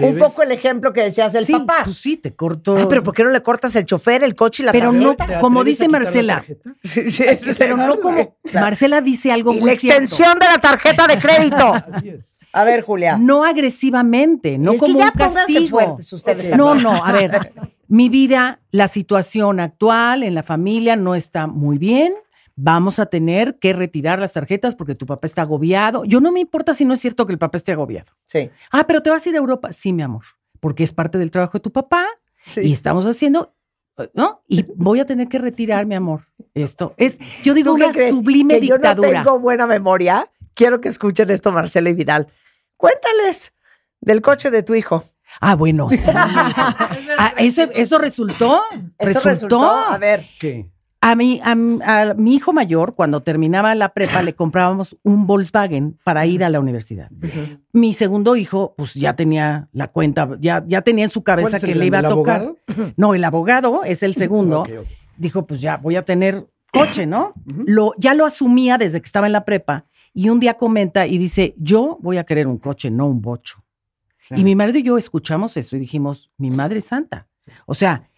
[0.00, 1.80] Un poco el ejemplo que decías del papá.
[1.84, 2.76] Pues sí, te corto.
[2.78, 5.16] Ah, pero ¿por qué no le cortas el chofer, el coche y la pero no,
[5.40, 6.44] como dice Marcela.
[6.82, 7.24] Sí, sí,
[7.58, 11.74] pero no como Marcela dice algo y La extensión de la tarjeta de crédito.
[11.92, 12.36] Así es.
[12.52, 13.18] A ver, Julia.
[13.18, 15.98] No agresivamente, no como un castigo.
[15.98, 17.52] ustedes No, no, a ver.
[17.88, 22.14] mi vida, la situación actual en la familia no está muy bien,
[22.56, 26.04] vamos a tener que retirar las tarjetas porque tu papá está agobiado.
[26.04, 28.12] Yo no me importa si no es cierto que el papá esté agobiado.
[28.26, 28.50] Sí.
[28.72, 29.72] Ah, pero te vas a ir a Europa.
[29.72, 30.24] Sí, mi amor,
[30.58, 32.06] porque es parte del trabajo de tu papá
[32.56, 33.54] y estamos haciendo,
[34.14, 34.42] ¿no?
[34.48, 36.22] Y voy a tener que retirar, mi amor.
[36.54, 39.08] Esto es, yo digo, una sublime dictadura.
[39.08, 40.30] Yo no tengo buena memoria.
[40.54, 42.28] Quiero que escuchen esto, Marcela y Vidal.
[42.78, 43.54] Cuéntales
[44.00, 45.04] del coche de tu hijo.
[45.40, 45.98] Ah, bueno, sí.
[47.18, 48.62] Ah, eso, eso, resultó.
[48.98, 49.62] Eso resultó.
[49.62, 50.22] A ver.
[50.38, 50.70] ¿Qué?
[51.00, 51.54] A mi, a,
[52.16, 56.58] mi hijo mayor, cuando terminaba la prepa, le comprábamos un Volkswagen para ir a la
[56.58, 57.10] universidad.
[57.72, 61.74] Mi segundo hijo, pues ya tenía la cuenta, ya, ya tenía en su cabeza que
[61.74, 62.54] le iba a tocar.
[62.96, 64.66] No, el abogado es el segundo.
[65.16, 67.34] Dijo, pues ya voy a tener coche, ¿no?
[67.66, 69.86] lo, ya lo asumía desde que estaba en la prepa.
[70.12, 73.62] Y un día comenta y dice, yo voy a querer un coche, no un bocho.
[74.30, 77.28] Y mi marido y yo escuchamos eso y dijimos, mi madre santa.
[77.66, 78.08] O sea,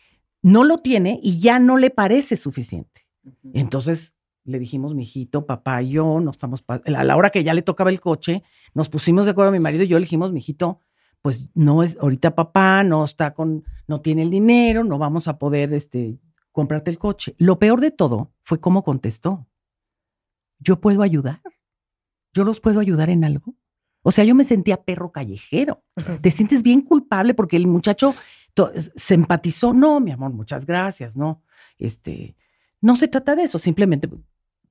[0.43, 3.07] no lo tiene y ya no le parece suficiente.
[3.53, 7.53] Entonces le dijimos, mi hijito, papá y yo, no estamos, a la hora que ya
[7.53, 8.43] le tocaba el coche,
[8.75, 10.81] nos pusimos de acuerdo, mi marido y yo le dijimos, mi hijito,
[11.21, 15.39] pues no es, ahorita papá no está con, no tiene el dinero, no vamos a
[15.39, 16.19] poder, este,
[16.53, 17.35] comprarte el coche.
[17.39, 19.47] Lo peor de todo fue cómo contestó.
[20.59, 21.41] Yo puedo ayudar.
[22.33, 23.55] Yo los puedo ayudar en algo.
[24.03, 25.85] O sea, yo me sentía perro callejero.
[26.21, 28.15] Te sientes bien culpable porque el muchacho
[28.75, 29.73] se empatizó.
[29.73, 31.43] No, mi amor, muchas gracias, no.
[31.79, 32.37] Este,
[32.81, 34.09] no se trata de eso, simplemente.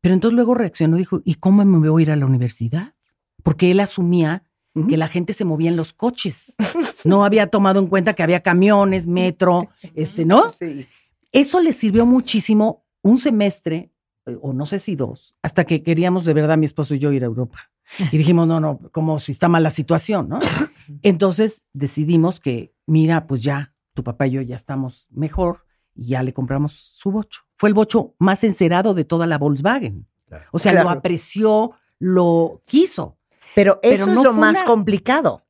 [0.01, 2.95] Pero entonces luego reaccionó y dijo, ¿y cómo me voy a ir a la universidad?
[3.43, 4.43] Porque él asumía
[4.87, 6.55] que la gente se movía en los coches.
[7.03, 10.53] No había tomado en cuenta que había camiones, metro, este, ¿no?
[10.53, 10.87] Sí.
[11.31, 13.91] Eso le sirvió muchísimo un semestre,
[14.25, 17.11] eh, o no sé si dos, hasta que queríamos de verdad mi esposo y yo
[17.11, 17.71] ir a Europa.
[18.11, 20.39] Y dijimos, no, no, como si está mal la situación, ¿no?
[21.03, 26.21] Entonces decidimos que, mira, pues ya, tu papá y yo ya estamos mejor y ya
[26.21, 27.41] le compramos su bocho.
[27.55, 30.07] Fue el bocho más encerado de toda la Volkswagen.
[30.51, 33.17] O sea, lo apreció, lo quiso.
[33.55, 35.47] Pero eso es lo más complicado.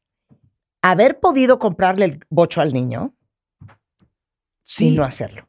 [0.81, 3.13] Haber podido comprarle el bocho al niño
[4.63, 5.45] sin no hacerlo.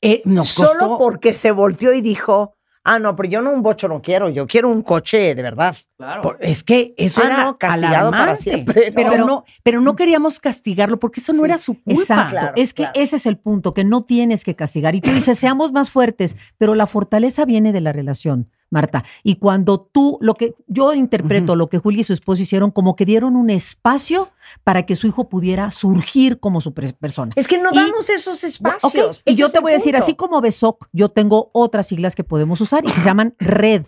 [0.00, 4.00] Eh, Solo porque se volteó y dijo, Ah, no, pero yo no un bocho no
[4.00, 5.76] quiero, yo quiero un coche de verdad.
[5.98, 6.36] Claro.
[6.40, 8.90] Es que eso ah, era no, castigado para siempre.
[8.92, 12.00] Pero, no, pero no queríamos castigarlo porque eso no era su culpa.
[12.00, 12.52] Exacto.
[12.56, 14.94] es que ese es el punto, que no tienes que castigar.
[14.94, 18.50] Y tú dices, seamos más fuertes, pero la fortaleza viene de la relación.
[18.70, 19.04] Marta.
[19.24, 22.94] Y cuando tú, lo que yo interpreto, lo que Julia y su esposo hicieron, como
[22.94, 24.28] que dieron un espacio
[24.64, 27.32] para que su hijo pudiera surgir como su persona.
[27.36, 29.22] Es que no damos esos espacios.
[29.24, 32.60] Y yo te voy a decir, así como BESOC, yo tengo otras siglas que podemos
[32.60, 33.84] usar y que se llaman red.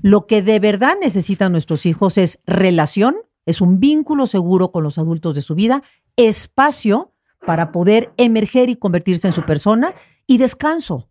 [0.00, 4.96] Lo que de verdad necesitan nuestros hijos es relación, es un vínculo seguro con los
[4.96, 5.82] adultos de su vida,
[6.16, 7.12] espacio
[7.44, 9.94] para poder emerger y convertirse en su persona
[10.26, 11.10] y descanso.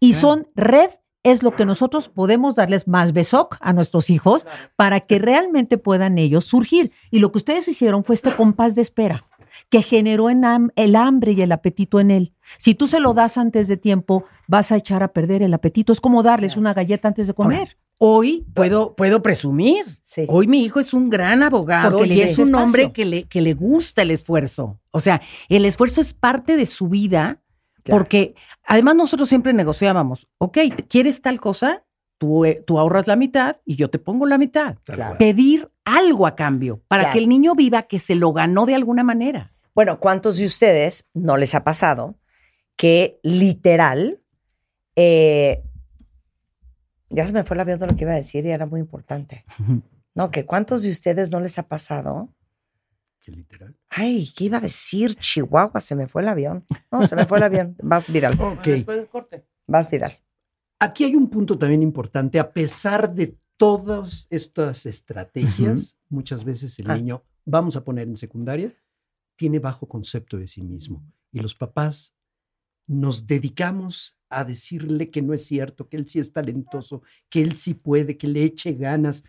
[0.00, 0.90] Y son red
[1.26, 6.18] es lo que nosotros podemos darles más besoc a nuestros hijos para que realmente puedan
[6.18, 6.92] ellos surgir.
[7.10, 9.26] Y lo que ustedes hicieron fue este compás de espera
[9.68, 10.44] que generó en
[10.76, 12.32] el hambre y el apetito en él.
[12.58, 15.92] Si tú se lo das antes de tiempo, vas a echar a perder el apetito.
[15.92, 17.76] Es como darles una galleta antes de comer.
[17.98, 19.84] Hoy puedo, puedo presumir.
[20.28, 23.54] Hoy mi hijo es un gran abogado y es un hombre que le, que le
[23.54, 24.78] gusta el esfuerzo.
[24.90, 27.40] O sea, el esfuerzo es parte de su vida
[27.88, 31.84] porque además nosotros siempre negociábamos, ok, ¿quieres tal cosa?
[32.18, 34.76] Tú, eh, tú ahorras la mitad y yo te pongo la mitad.
[35.18, 39.04] Pedir algo a cambio para que el niño viva que se lo ganó de alguna
[39.04, 39.52] manera.
[39.74, 42.16] Bueno, ¿cuántos de ustedes no les ha pasado
[42.76, 44.20] que literal,
[44.94, 45.62] eh,
[47.10, 48.80] ya se me fue la avión de lo que iba a decir y era muy
[48.80, 49.44] importante.
[50.14, 52.34] No, que cuántos de ustedes no les ha pasado
[53.32, 53.76] literal.
[53.88, 55.14] Ay, ¿qué iba a decir?
[55.14, 56.66] Chihuahua, se me fue el avión.
[56.90, 57.76] No, se me fue el avión.
[57.82, 58.40] Vas, Vidal.
[58.40, 58.68] Ok.
[59.66, 60.12] Vas, Vidal.
[60.78, 62.38] Aquí hay un punto también importante.
[62.38, 66.96] A pesar de todas estas estrategias, muchas veces el ah.
[66.96, 68.72] niño, vamos a poner en secundaria,
[69.36, 71.02] tiene bajo concepto de sí mismo.
[71.32, 72.16] Y los papás
[72.86, 77.56] nos dedicamos a decirle que no es cierto, que él sí es talentoso, que él
[77.56, 79.24] sí puede, que le eche ganas,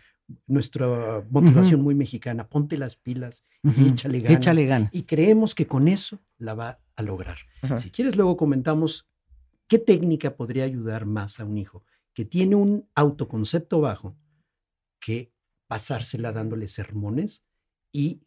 [0.46, 4.94] nuestra motivación muy mexicana, ponte las pilas y échale ganas.
[4.94, 7.38] Y creemos que con eso la va a lograr.
[7.78, 9.10] Si quieres, luego comentamos
[9.66, 14.16] qué técnica podría ayudar más a un hijo que tiene un autoconcepto bajo
[15.00, 15.32] que
[15.66, 17.44] pasársela dándole sermones
[17.92, 18.22] y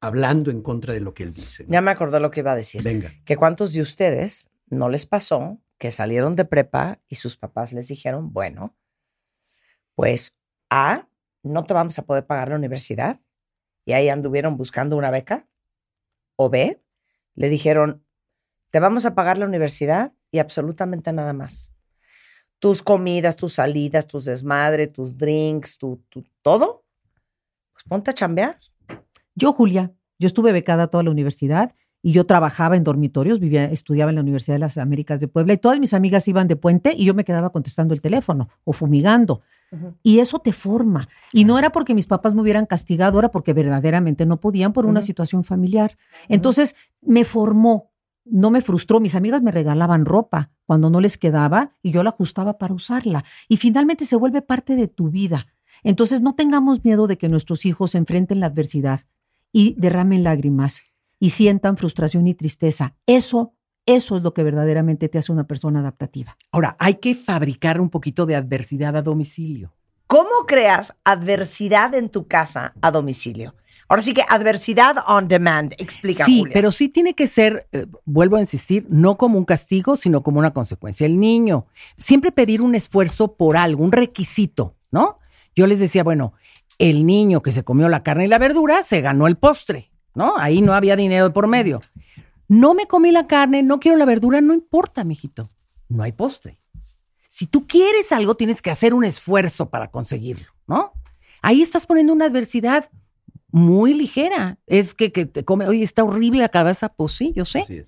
[0.00, 1.64] hablando en contra de lo que él dice.
[1.68, 2.82] Ya me acordé lo que iba a decir.
[2.82, 3.12] Venga.
[3.24, 7.88] Que cuántos de ustedes no les pasó que salieron de prepa y sus papás les
[7.88, 8.76] dijeron, bueno,
[9.94, 11.08] pues A,
[11.42, 13.20] no te vamos a poder pagar la universidad.
[13.84, 15.48] Y ahí anduvieron buscando una beca.
[16.36, 16.82] O B,
[17.34, 18.04] le dijeron,
[18.70, 21.72] te vamos a pagar la universidad y absolutamente nada más.
[22.62, 26.00] tus comidas, tus salidas, tus desmadres, tus drinks, tu,
[26.42, 26.84] todo,
[27.72, 28.56] pues ponte a chambear.
[29.34, 34.10] Yo, Julia, yo estuve becada toda la universidad y yo trabajaba en dormitorios, vivía, estudiaba
[34.10, 36.94] en la Universidad de las Américas de Puebla y todas mis amigas iban de puente
[36.96, 39.42] y yo me quedaba contestando el teléfono o fumigando.
[40.02, 41.08] Y eso te forma.
[41.32, 44.86] Y no era porque mis papás me hubieran castigado, era porque verdaderamente no podían por
[44.86, 45.96] una situación familiar.
[46.28, 47.90] Entonces me formó,
[48.24, 49.00] no me frustró.
[49.00, 53.24] Mis amigas me regalaban ropa cuando no les quedaba y yo la ajustaba para usarla.
[53.48, 55.46] Y finalmente se vuelve parte de tu vida.
[55.82, 59.00] Entonces no tengamos miedo de que nuestros hijos enfrenten la adversidad
[59.52, 60.82] y derramen lágrimas
[61.18, 62.94] y sientan frustración y tristeza.
[63.06, 63.54] Eso,
[63.86, 66.36] eso es lo que verdaderamente te hace una persona adaptativa.
[66.50, 69.72] Ahora, hay que fabricar un poquito de adversidad a domicilio.
[70.06, 73.54] ¿Cómo creas adversidad en tu casa a domicilio?
[73.88, 76.24] Ahora sí que adversidad on demand, explica.
[76.24, 80.22] Sí, pero sí tiene que ser, eh, vuelvo a insistir, no como un castigo, sino
[80.22, 81.06] como una consecuencia.
[81.06, 81.66] El niño,
[81.98, 85.18] siempre pedir un esfuerzo por algo, un requisito, ¿no?
[85.54, 86.34] Yo les decía, bueno,
[86.78, 89.92] el niño que se comió la carne y la verdura se ganó el postre.
[90.14, 90.36] ¿no?
[90.36, 91.80] Ahí no había dinero por medio.
[92.52, 95.50] No me comí la carne, no quiero la verdura, no importa, mijito.
[95.88, 96.60] No hay postre.
[97.26, 100.92] Si tú quieres algo, tienes que hacer un esfuerzo para conseguirlo, ¿no?
[101.40, 102.90] Ahí estás poniendo una adversidad
[103.52, 104.58] muy ligera.
[104.66, 106.90] Es que, que te come, oye, está horrible la calabaza.
[106.90, 107.86] Pues sí, yo sé.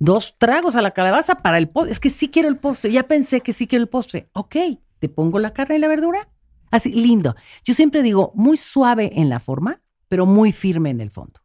[0.00, 1.92] Dos tragos a la calabaza para el postre.
[1.92, 2.90] Es que sí quiero el postre.
[2.90, 4.28] Ya pensé que sí quiero el postre.
[4.32, 4.56] Ok,
[4.98, 6.28] te pongo la carne y la verdura.
[6.72, 7.36] Así, lindo.
[7.64, 11.41] Yo siempre digo, muy suave en la forma, pero muy firme en el fondo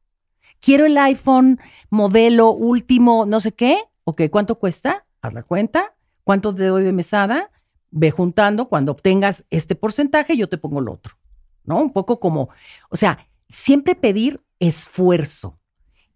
[0.59, 3.77] quiero el iPhone modelo último, no sé qué.
[4.03, 5.05] Ok, ¿cuánto cuesta?
[5.21, 5.95] Haz la cuenta.
[6.23, 7.51] ¿Cuánto te doy de mesada?
[7.91, 8.67] Ve juntando.
[8.67, 11.17] Cuando obtengas este porcentaje, yo te pongo el otro.
[11.63, 11.81] ¿No?
[11.81, 12.49] Un poco como,
[12.89, 15.59] o sea, siempre pedir esfuerzo.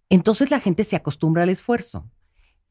[0.09, 2.09] Entonces la gente se acostumbra al esfuerzo.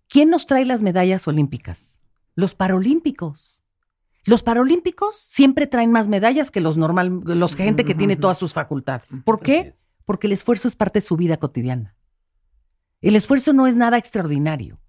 [0.09, 2.03] ¿Quién nos trae las medallas olímpicas?
[2.35, 3.63] Los paralímpicos.
[4.25, 8.53] Los paralímpicos siempre traen más medallas que los normal, los gente que tiene todas sus
[8.53, 9.09] facultades.
[9.25, 9.75] ¿Por qué?
[10.11, 11.95] Porque el esfuerzo es parte de su vida cotidiana.
[13.01, 14.81] El esfuerzo no es nada extraordinario.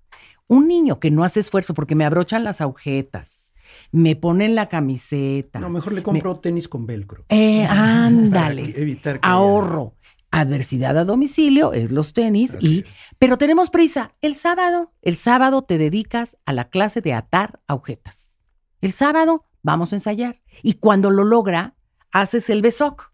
[0.47, 3.53] Un niño que no hace esfuerzo porque me abrochan las agujetas,
[3.91, 5.59] me ponen la camiseta.
[5.59, 7.26] No, mejor le compro tenis con velcro.
[7.30, 8.74] Eh, ándale.
[8.76, 9.93] evitar Ahorro.
[10.32, 12.84] Adversidad a domicilio es los tenis y
[13.19, 14.15] pero tenemos prisa.
[14.22, 18.39] El sábado, el sábado te dedicas a la clase de atar agujetas.
[18.82, 21.76] El sábado vamos a ensayar y cuando lo logra
[22.11, 23.11] haces el besoc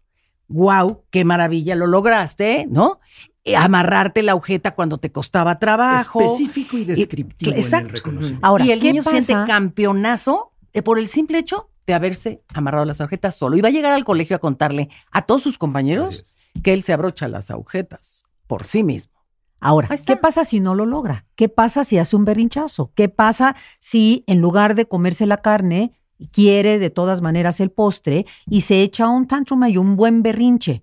[0.48, 3.00] wow, qué maravilla, lo lograste, ¿no?
[3.44, 6.20] Eh, amarrarte la agujeta cuando te costaba trabajo.
[6.20, 7.52] Específico y descriptivo.
[7.52, 8.10] exacto.
[8.42, 13.00] Ahora, y el niño siente campeonazo eh, por el simple hecho de haberse amarrado las
[13.00, 13.56] agujetas solo.
[13.56, 16.24] Y va a llegar al colegio a contarle a todos sus compañeros
[16.62, 19.14] que él se abrocha las agujetas por sí mismo.
[19.60, 21.24] Ahora, ¿qué pasa si no lo logra?
[21.34, 22.92] ¿Qué pasa si hace un berrinchazo?
[22.94, 25.97] ¿Qué pasa si en lugar de comerse la carne,
[26.32, 30.82] quiere de todas maneras el postre y se echa un tantrum y un buen berrinche.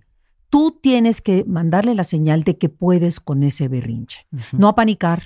[0.49, 4.27] Tú tienes que mandarle la señal de que puedes con ese berrinche.
[4.53, 5.23] No apanicar,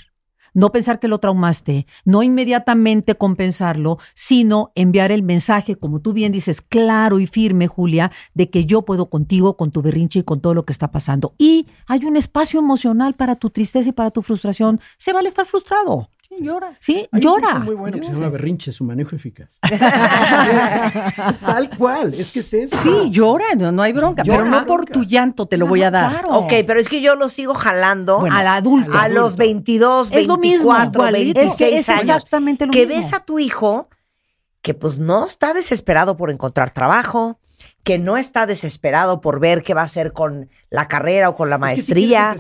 [0.53, 6.31] no pensar que lo traumaste, no inmediatamente compensarlo, sino enviar el mensaje, como tú bien
[6.31, 10.41] dices, claro y firme, Julia, de que yo puedo contigo, con tu berrinche y con
[10.41, 11.35] todo lo que está pasando.
[11.37, 14.79] Y hay un espacio emocional para tu tristeza y para tu frustración.
[14.97, 16.09] Se vale estar frustrado
[16.39, 16.77] llora.
[16.79, 17.59] Sí, llora.
[17.59, 19.59] muy bueno que se llama berrinche, su manejo eficaz.
[21.41, 22.77] Tal cual, es que es eso.
[22.77, 26.25] Sí, llora, no, hay bronca, pero no por tu llanto te lo voy a dar.
[26.29, 28.97] Ok, pero es que yo lo sigo jalando al adulto.
[28.97, 32.01] A los 22, 24, 26 años.
[32.01, 33.89] Exactamente lo que ves a tu hijo
[34.61, 37.39] que pues no está desesperado por encontrar trabajo,
[37.83, 41.49] que no está desesperado por ver qué va a hacer con la carrera o con
[41.49, 42.35] la maestría,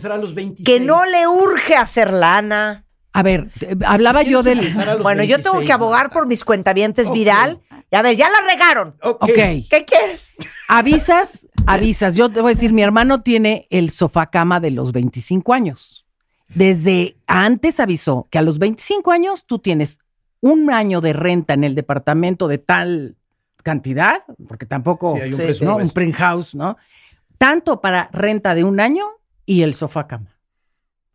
[0.65, 2.85] que no le urge hacer lana,
[3.19, 3.47] a ver,
[3.85, 4.73] hablaba yo del.
[5.01, 7.59] Bueno, yo tengo que abogar por mis cuentavientes Vidal.
[7.91, 8.95] Y a ver, ya la regaron.
[9.01, 9.27] ok.
[9.27, 10.37] ¿Qué quieres?
[10.69, 12.15] Avisas, avisas.
[12.15, 16.05] Yo te voy a decir, mi hermano tiene el sofá cama de los 25 años.
[16.47, 19.99] Desde antes avisó que a los 25 años tú tienes
[20.39, 23.17] un año de renta en el departamento de tal
[23.63, 25.75] cantidad, porque tampoco sí, hay un, ¿no?
[25.75, 26.77] un penthouse, ¿no?
[27.37, 29.05] Tanto para renta de un año
[29.45, 30.28] y el sofá cama.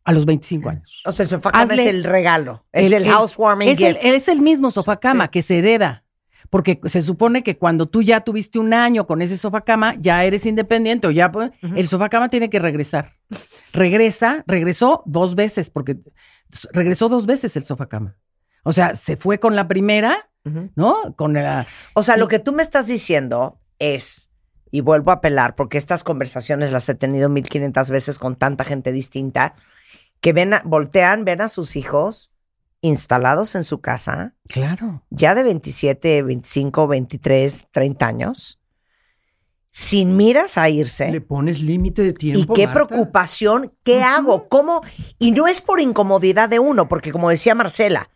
[0.05, 1.01] A los 25 años.
[1.07, 3.99] O sea, el sofá cama es el regalo, es el, housewarming es gift.
[4.03, 6.05] El, es el mismo sofá cama que se hereda.
[6.51, 10.25] Porque se supone que cuando tú ya tuviste un año con ese sofá cama, ya
[10.25, 13.17] eres independiente o ya pues, el sofá cama tiene que regresar.
[13.73, 15.99] Regresa, regresó dos veces, porque
[16.73, 18.17] regresó dos veces el sofá cama.
[18.63, 20.31] O sea, se fue con la primera,
[20.77, 21.15] ¿no?
[21.17, 24.31] Con la, O sea, lo que tú me estás diciendo es,
[24.71, 28.93] y vuelvo a apelar, porque estas conversaciones las he tenido 1500 veces con tanta gente
[28.93, 29.55] distinta
[30.25, 32.31] que ven, voltean, ven a sus hijos
[32.81, 34.35] instalados en su casa.
[34.49, 35.03] Claro.
[35.11, 38.59] Ya de 27, 25, 23, 30 años.
[39.71, 41.11] Sin miras a irse.
[41.11, 42.41] Le pones límite de tiempo.
[42.41, 44.49] Y qué preocupación, ¿qué hago?
[44.49, 44.81] ¿Cómo?
[45.19, 48.09] Y no es por incomodidad de uno, porque como decía Marcela,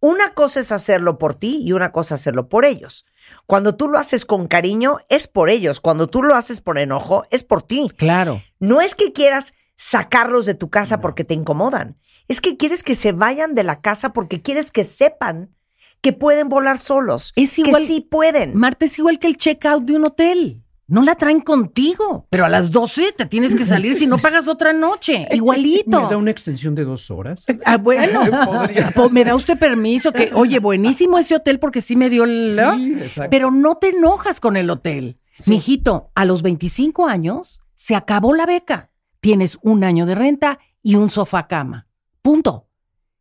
[0.00, 3.04] una cosa es hacerlo por ti y una cosa es hacerlo por ellos.
[3.44, 5.80] Cuando tú lo haces con cariño, es por ellos.
[5.80, 7.90] Cuando tú lo haces por enojo, es por ti.
[7.98, 8.40] Claro.
[8.60, 11.96] No es que quieras sacarlos de tu casa porque te incomodan.
[12.28, 15.56] Es que quieres que se vayan de la casa porque quieres que sepan
[16.02, 17.32] que pueden volar solos.
[17.34, 17.80] Es igual.
[17.80, 18.54] Que sí pueden.
[18.54, 20.62] Marta es igual que el check-out de un hotel.
[20.86, 24.48] No la traen contigo, pero a las 12 te tienes que salir si no pagas
[24.48, 25.26] otra noche.
[25.30, 26.02] Igualito.
[26.02, 27.46] ¿Me da una extensión de dos horas?
[27.64, 28.22] Ah, bueno,
[29.10, 32.60] me da usted permiso que, oye, buenísimo ese hotel porque sí me dio el...
[32.76, 33.30] Sí, exacto.
[33.30, 35.18] Pero no te enojas con el hotel.
[35.46, 38.89] Mijito, a los 25 años se acabó la beca.
[39.20, 41.86] Tienes un año de renta y un sofá cama.
[42.22, 42.66] Punto.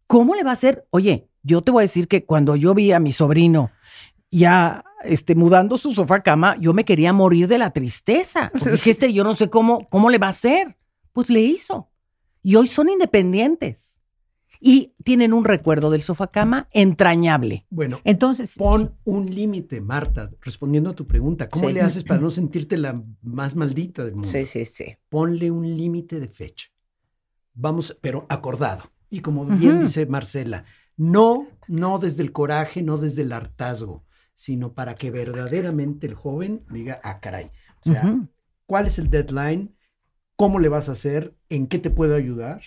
[0.07, 0.87] ¿Cómo le va a hacer?
[0.89, 3.71] Oye, yo te voy a decir que cuando yo vi a mi sobrino
[4.31, 8.51] ya este, mudando su sofá cama, yo me quería morir de la tristeza.
[8.59, 10.77] Porque este, yo no sé cómo, cómo le va a hacer.
[11.13, 11.89] Pues le hizo.
[12.41, 13.98] Y hoy son independientes.
[14.59, 17.65] Y tienen un recuerdo del sofá cama entrañable.
[17.69, 21.47] Bueno, entonces pon un límite, Marta, respondiendo a tu pregunta.
[21.47, 24.27] ¿Cómo le haces para no sentirte la más maldita del mundo?
[24.27, 24.97] Sí, sí, sí.
[25.07, 26.69] Ponle un límite de fecha.
[27.53, 28.83] Vamos, pero acordado.
[29.09, 30.65] Y como bien dice Marcela,
[30.97, 34.03] no, no desde el coraje, no desde el hartazgo
[34.39, 37.51] sino para que verdaderamente el joven diga, ah, caray,
[37.85, 38.25] o sea,
[38.65, 39.75] ¿cuál es el deadline?
[40.37, 41.35] ¿Cómo le vas a hacer?
[41.49, 42.61] ¿En qué te puedo ayudar?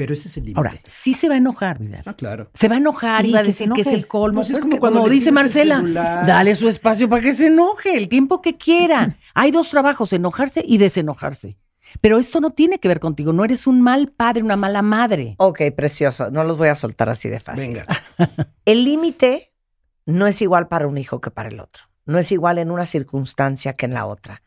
[0.00, 0.58] Pero ese es el límite.
[0.58, 2.02] Ahora, sí se va a enojar, Vidal.
[2.06, 2.48] Ah, claro.
[2.54, 4.40] Se va a enojar y, va a decir que, es el colmo.
[4.40, 8.40] Pues es como, cuando dice Marcela, dale su espacio para que se enoje, el tiempo
[8.40, 9.18] que quiera.
[9.34, 11.58] Hay dos trabajos, enojarse y desenojarse.
[12.00, 15.34] Pero esto no tiene que ver contigo, no eres un mal padre, una mala madre.
[15.36, 17.74] Ok, precioso, no los voy a soltar así de fácil.
[17.74, 17.86] Venga.
[18.64, 19.52] el límite
[20.06, 21.84] no es igual para un hijo que para el otro.
[22.06, 24.40] No es igual en una circunstancia que en la otra.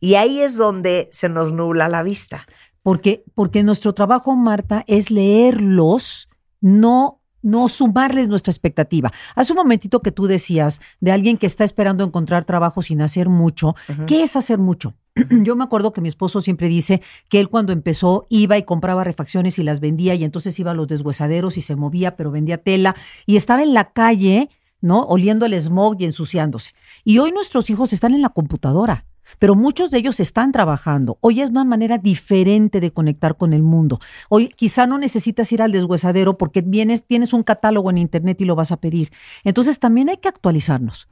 [0.00, 2.44] Y ahí es donde se nos nubla la vista.
[2.86, 6.28] Porque, porque nuestro trabajo, Marta, es leerlos,
[6.60, 9.12] no no sumarles nuestra expectativa.
[9.34, 13.28] Hace un momentito que tú decías de alguien que está esperando encontrar trabajo sin hacer
[13.28, 13.74] mucho.
[14.06, 14.94] ¿Qué es hacer mucho?
[15.30, 19.02] Yo me acuerdo que mi esposo siempre dice que él cuando empezó iba y compraba
[19.02, 22.58] refacciones y las vendía y entonces iba a los deshuesaderos y se movía, pero vendía
[22.58, 22.94] tela
[23.26, 24.48] y estaba en la calle
[24.80, 25.02] ¿no?
[25.02, 26.72] Oliendo el smog y ensuciándose.
[27.02, 29.06] Y hoy nuestros hijos están en la computadora,
[29.38, 31.18] pero muchos de ellos están trabajando.
[31.20, 34.00] Hoy es una manera diferente de conectar con el mundo.
[34.28, 38.44] Hoy quizá no necesitas ir al deshuesadero porque vienes, tienes un catálogo en internet y
[38.44, 39.12] lo vas a pedir.
[39.44, 41.08] Entonces también hay que actualizarnos.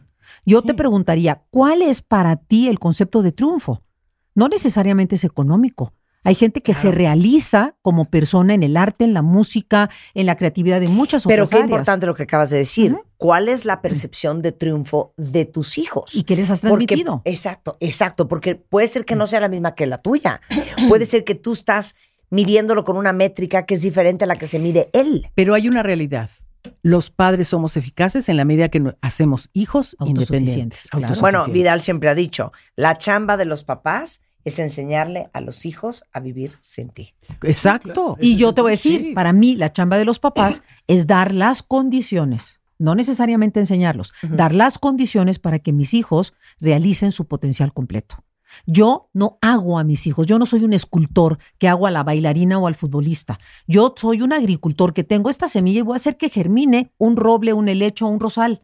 [0.47, 3.83] Yo te preguntaría, ¿cuál es para ti el concepto de triunfo?
[4.35, 5.93] No necesariamente es económico.
[6.25, 10.37] Hay gente que se realiza como persona en el arte, en la música, en la
[10.37, 12.97] creatividad de muchas Pero otras Pero qué importante lo que acabas de decir.
[13.19, 16.15] ¿Cuál es la percepción de triunfo de tus hijos?
[16.15, 17.23] Y qué les has transmitido.
[17.25, 20.41] exacto, exacto, porque puede ser que no sea la misma que la tuya.
[20.89, 21.95] puede ser que tú estás
[22.31, 25.31] midiéndolo con una métrica que es diferente a la que se mide él.
[25.35, 26.31] Pero hay una realidad.
[26.83, 30.89] Los padres somos eficaces en la medida que hacemos hijos independientes.
[31.21, 36.05] Bueno, Vidal siempre ha dicho, la chamba de los papás es enseñarle a los hijos
[36.13, 37.15] a vivir sin ti.
[37.43, 38.17] Exacto.
[38.21, 41.35] y yo te voy a decir, para mí la chamba de los papás es dar
[41.35, 47.73] las condiciones, no necesariamente enseñarlos, dar las condiciones para que mis hijos realicen su potencial
[47.73, 48.25] completo.
[48.67, 52.03] Yo no hago a mis hijos, yo no soy un escultor que hago a la
[52.03, 53.39] bailarina o al futbolista.
[53.67, 57.17] Yo soy un agricultor que tengo esta semilla y voy a hacer que germine un
[57.17, 58.63] roble, un helecho, un rosal.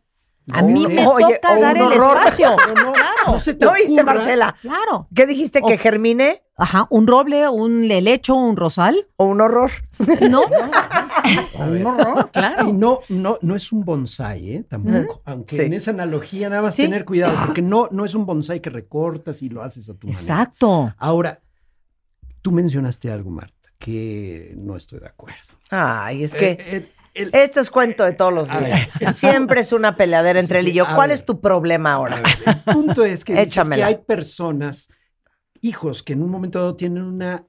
[0.52, 2.56] A mí me toca dar el espacio.
[2.80, 3.38] No, claro.
[3.60, 4.56] No, oíste, Marcela?
[4.60, 5.06] Claro.
[5.14, 5.60] ¿Qué dijiste?
[5.62, 6.42] ¿Que germine?
[6.56, 9.08] Ajá, un roble, un lelecho, un rosal.
[9.16, 9.70] ¿O un horror?
[10.28, 10.42] No.
[11.58, 12.68] un horror, claro.
[12.68, 14.64] Y no, no, no es un bonsai, ¿eh?
[14.68, 15.22] Tampoco.
[15.24, 18.70] Aunque en esa analogía nada más tener cuidado, porque no, no es un bonsai que
[18.70, 20.20] recortas y lo haces a tu manera.
[20.20, 20.94] Exacto.
[20.98, 21.40] Ahora,
[22.42, 25.38] tú mencionaste algo, Marta, que no estoy de acuerdo.
[25.70, 26.50] Ay, es que...
[26.50, 28.88] Eh, eh, esto es cuento de todos los días.
[29.14, 30.86] Siempre es una peleadera entre él y yo.
[30.94, 32.22] ¿Cuál es tu problema ahora?
[32.46, 34.88] el punto es que, que hay personas,
[35.60, 37.46] hijos, que en un momento dado tienen una,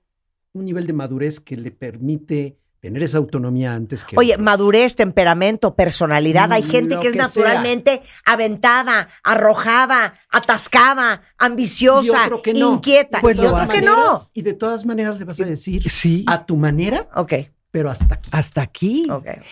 [0.53, 4.17] un nivel de madurez que le permite tener esa autonomía antes que.
[4.17, 6.51] Oye, madurez, temperamento, personalidad.
[6.51, 13.21] Hay gente que es naturalmente aventada, arrojada, atascada, ambiciosa, inquieta.
[13.21, 14.19] Pues y otro que no.
[14.33, 16.25] Y de todas maneras le vas a decir sí.
[16.27, 17.07] a tu manera.
[17.15, 17.33] Ok
[17.71, 18.29] pero hasta aquí.
[18.33, 19.03] Hasta aquí.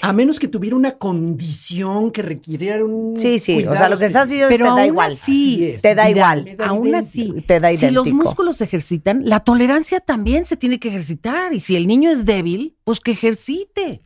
[0.02, 3.16] A menos que tuviera una condición que requiriera un.
[3.16, 3.66] Sí, sí.
[3.66, 5.16] O sea, lo que estás diciendo pero te da igual.
[5.16, 6.58] Sí, te da igual.
[6.60, 8.04] aún así, te da idéntico.
[8.04, 11.54] Si los músculos se ejercitan, la tolerancia también se tiene que ejercitar.
[11.54, 14.02] Y si el niño es débil, pues que ejercite.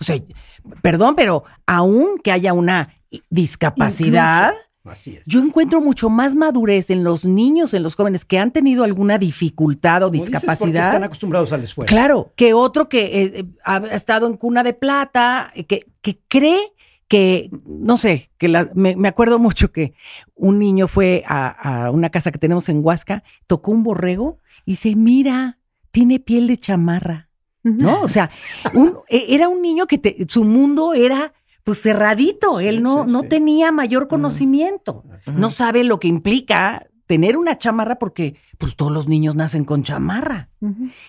[0.00, 0.16] O sea,
[0.80, 2.94] perdón, pero aún que haya una
[3.28, 4.54] discapacidad,
[5.26, 9.18] yo encuentro mucho más madurez en los niños, en los jóvenes que han tenido alguna
[9.18, 10.86] dificultad o discapacidad.
[10.86, 11.94] están acostumbrados al esfuerzo.
[11.94, 16.18] Claro, que otro que eh, eh, ha estado en cuna de plata, eh, que, que
[16.28, 16.72] cree
[17.08, 19.94] que, no sé, que me, acuerdo mucho que
[20.34, 24.94] un niño fue a, una casa que tenemos en Huasca, tocó un borrego y se
[24.94, 25.58] mira,
[25.90, 27.24] tiene piel de chamarra.
[27.64, 28.00] ¿No?
[28.00, 28.30] O sea,
[29.08, 31.34] e, era un niño que su mundo era
[31.68, 37.58] pues cerradito, él no, no tenía mayor conocimiento, no sabe lo que implica tener una
[37.58, 40.48] chamarra porque pues todos los niños nacen con chamarra.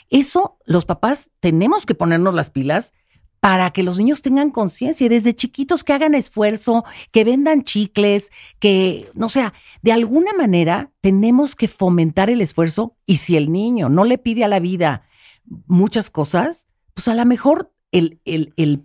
[0.10, 2.92] Eso los papás tenemos que ponernos las pilas
[3.40, 8.30] para que los niños tengan conciencia y desde chiquitos que hagan esfuerzo, que vendan chicles,
[8.60, 13.88] que, no sea, de alguna manera tenemos que fomentar el esfuerzo y si el niño
[13.88, 15.04] no le pide a la vida
[15.68, 18.84] muchas cosas, pues a lo mejor el, el, el,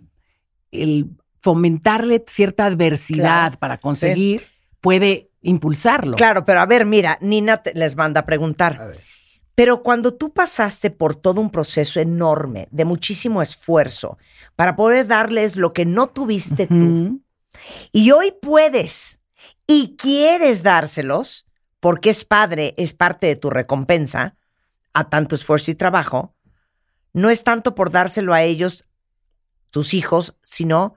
[0.71, 4.47] el fomentarle cierta adversidad para conseguir,
[4.81, 6.15] puede impulsarlo.
[6.15, 8.93] Claro, pero a ver, mira, Nina les manda a preguntar.
[9.53, 14.17] Pero cuando tú pasaste por todo un proceso enorme, de muchísimo esfuerzo,
[14.55, 17.21] para poder darles lo que no tuviste tú,
[17.91, 19.19] y hoy puedes
[19.67, 21.45] y quieres dárselos,
[21.79, 24.35] porque es padre, es parte de tu recompensa
[24.93, 26.33] a tanto esfuerzo y trabajo,
[27.13, 28.85] no es tanto por dárselo a ellos,
[29.69, 30.95] tus hijos, sino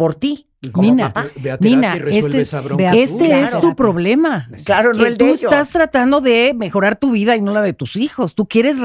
[0.00, 0.46] por ti.
[0.76, 1.12] Nina,
[1.60, 4.48] Nina, este, este es tu problema.
[4.64, 7.74] Claro, no el de Tú estás tratando de mejorar tu vida y no la de
[7.74, 8.34] tus hijos.
[8.34, 8.78] Tú quieres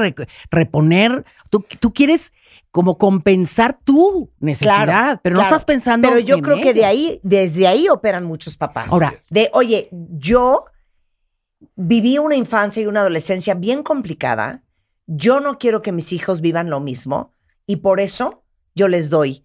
[0.50, 2.34] reponer, tú, tú, quieres
[2.70, 7.66] como compensar tu necesidad, pero no estás pensando Pero yo creo que de ahí, desde
[7.66, 8.92] ahí operan muchos papás.
[8.92, 10.66] Ahora, de, oye, yo
[11.76, 14.62] viví una infancia y una adolescencia bien complicada.
[15.06, 17.32] Yo no quiero que mis hijos vivan lo mismo
[17.66, 18.45] y por eso
[18.76, 19.42] yo les doy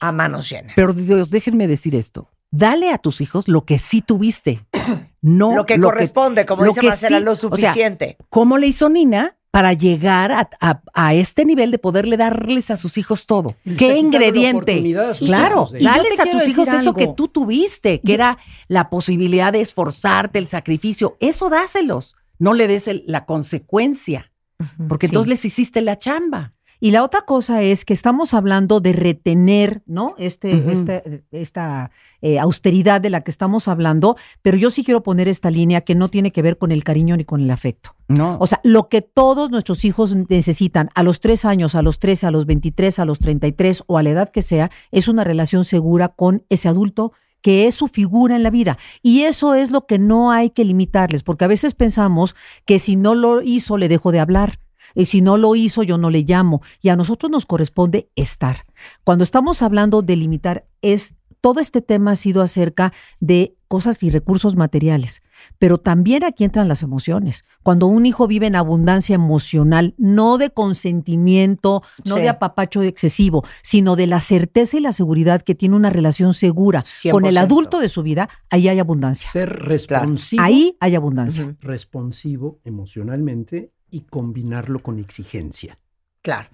[0.00, 0.74] a manos llenas.
[0.76, 2.28] Pero Dios, déjenme decir esto.
[2.50, 4.64] Dale a tus hijos lo que sí tuviste.
[5.26, 8.18] No lo que corresponde, como dice Marcela, lo suficiente.
[8.28, 13.24] ¿Cómo le hizo Nina para llegar a, este nivel de poderle darles a sus hijos
[13.24, 13.56] todo?
[13.78, 14.84] ¿Qué ingrediente?
[15.20, 18.36] Claro, dales a tus hijos eso que tú tuviste, que era
[18.68, 21.16] la posibilidad de esforzarte, el sacrificio.
[21.20, 22.16] Eso dáselos.
[22.38, 24.30] No le des la consecuencia,
[24.90, 26.52] porque entonces les hiciste la chamba.
[26.84, 30.14] Y la otra cosa es que estamos hablando de retener, ¿no?
[30.18, 35.26] Este, este esta eh, austeridad de la que estamos hablando, pero yo sí quiero poner
[35.26, 37.96] esta línea que no tiene que ver con el cariño ni con el afecto.
[38.08, 38.36] No.
[38.38, 42.26] O sea, lo que todos nuestros hijos necesitan a los tres años, a los 13,
[42.26, 45.64] a los 23, a los 33 o a la edad que sea, es una relación
[45.64, 48.76] segura con ese adulto que es su figura en la vida.
[49.00, 52.96] Y eso es lo que no hay que limitarles, porque a veces pensamos que si
[52.96, 54.58] no lo hizo, le dejo de hablar.
[54.94, 56.62] Y si no lo hizo, yo no le llamo.
[56.80, 58.64] Y a nosotros nos corresponde estar.
[59.02, 61.14] Cuando estamos hablando de limitar, es
[61.44, 65.20] todo este tema ha sido acerca de cosas y recursos materiales,
[65.58, 67.44] pero también aquí entran las emociones.
[67.62, 73.94] Cuando un hijo vive en abundancia emocional, no de consentimiento, no de apapacho excesivo, sino
[73.94, 77.90] de la certeza y la seguridad que tiene una relación segura con el adulto de
[77.90, 79.28] su vida, ahí hay abundancia.
[79.28, 80.42] Ser responsivo.
[80.42, 81.54] Ahí hay abundancia.
[81.60, 85.78] Responsivo emocionalmente y combinarlo con exigencia.
[86.22, 86.48] Claro.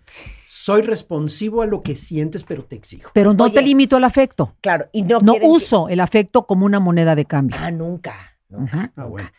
[0.48, 3.10] Soy responsivo a lo que sientes, pero te exijo.
[3.14, 4.56] Pero no te limito al afecto.
[4.60, 7.56] Claro, y no, no uso el afecto como una moneda de cambio.
[7.58, 8.36] Ah, nunca.
[8.48, 9.30] nunca, ah, bueno.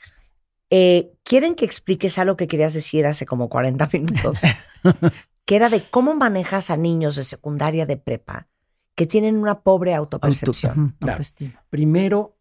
[0.70, 4.42] Eh, ¿Quieren que expliques algo que querías decir hace como 40 minutos?
[5.46, 8.48] que era de cómo manejas a niños de secundaria de prepa
[8.96, 10.96] que tienen una pobre autopercepción.
[11.70, 12.38] Primero,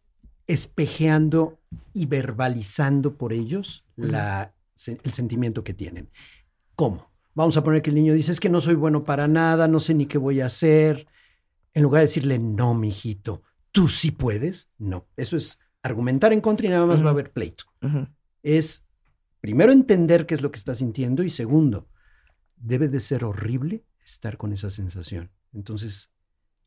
[0.47, 1.59] espejeando
[1.93, 4.53] y verbalizando por ellos la
[4.87, 6.09] el sentimiento que tienen.
[6.75, 7.11] ¿Cómo?
[7.33, 9.79] Vamos a poner que el niño dice, es que no soy bueno para nada, no
[9.79, 11.07] sé ni qué voy a hacer.
[11.73, 14.69] En lugar de decirle, no, mijito, tú sí puedes.
[14.77, 17.65] No, eso es argumentar en contra y nada más va a haber pleito.
[18.43, 18.85] Es,
[19.39, 21.87] primero, entender qué es lo que está sintiendo y segundo,
[22.57, 25.31] debe de ser horrible estar con esa sensación.
[25.53, 26.11] Entonces,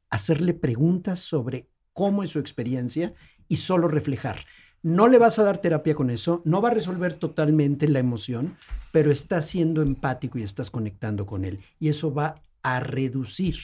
[0.09, 3.15] hacerle preguntas sobre cómo es su experiencia
[3.49, 4.47] y solo reflejar.
[4.85, 8.55] No le vas a dar terapia con eso, no va a resolver totalmente la emoción,
[8.93, 11.61] pero estás siendo empático y estás conectando con él.
[11.81, 13.57] Y eso va a reducir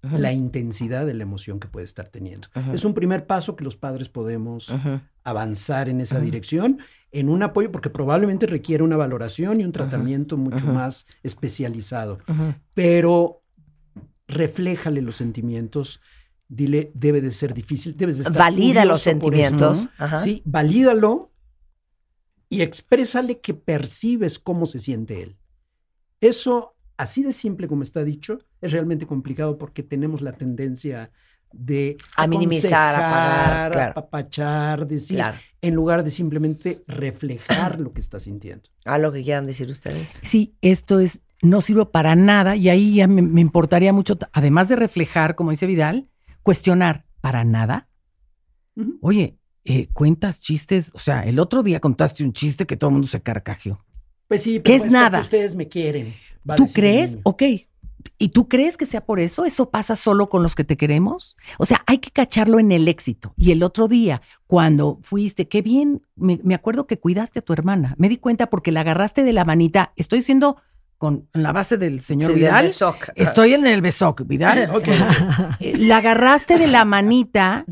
[0.00, 2.46] la intensidad de la emoción que puede estar teniendo.
[2.72, 4.72] Es un primer paso que los padres podemos
[5.24, 6.78] avanzar en esa dirección,
[7.10, 12.20] en un apoyo, porque probablemente requiere una valoración y un tratamiento mucho más especializado.
[12.74, 13.42] Pero
[14.28, 16.00] refléjale los sentimientos
[16.50, 19.88] dile, debe de ser difícil, debes de estar Valida los sentimientos.
[20.22, 21.32] Sí, valídalo
[22.50, 25.38] y exprésale que percibes cómo se siente él.
[26.20, 31.10] Eso, así de simple como está dicho, es realmente complicado porque tenemos la tendencia
[31.52, 33.90] de a minimizar, apagar, claro.
[33.92, 35.20] apapachar, decir,
[35.62, 38.68] en lugar de simplemente reflejar lo que está sintiendo.
[38.84, 40.20] A lo que quieran decir ustedes.
[40.22, 44.76] Sí, esto es no sirve para nada y ahí ya me, importaría mucho, además de
[44.76, 46.09] reflejar, como dice Vidal,
[46.42, 47.88] cuestionar para nada.
[49.00, 52.94] Oye, eh, cuentas chistes, o sea, el otro día contaste un chiste que todo el
[52.94, 53.84] mundo se carcajeó.
[54.26, 55.20] Pues sí, pero es nada.
[55.20, 56.14] ustedes me quieren.
[56.56, 57.18] ¿Tú crees?
[57.24, 57.42] Ok,
[58.18, 59.44] ¿Y tú crees que sea por eso?
[59.44, 61.36] ¿Eso pasa solo con los que te queremos?
[61.58, 63.34] O sea, hay que cacharlo en el éxito.
[63.36, 67.94] Y el otro día, cuando fuiste, qué bien, me, acuerdo que cuidaste a tu hermana.
[67.98, 69.92] Me di cuenta porque la agarraste de la manita.
[69.96, 70.56] Estoy siendo
[71.00, 72.70] con la base del señor Vidal.
[73.14, 74.70] Estoy en el besoc, Vidal.
[75.60, 77.64] Eh, la agarraste de la manita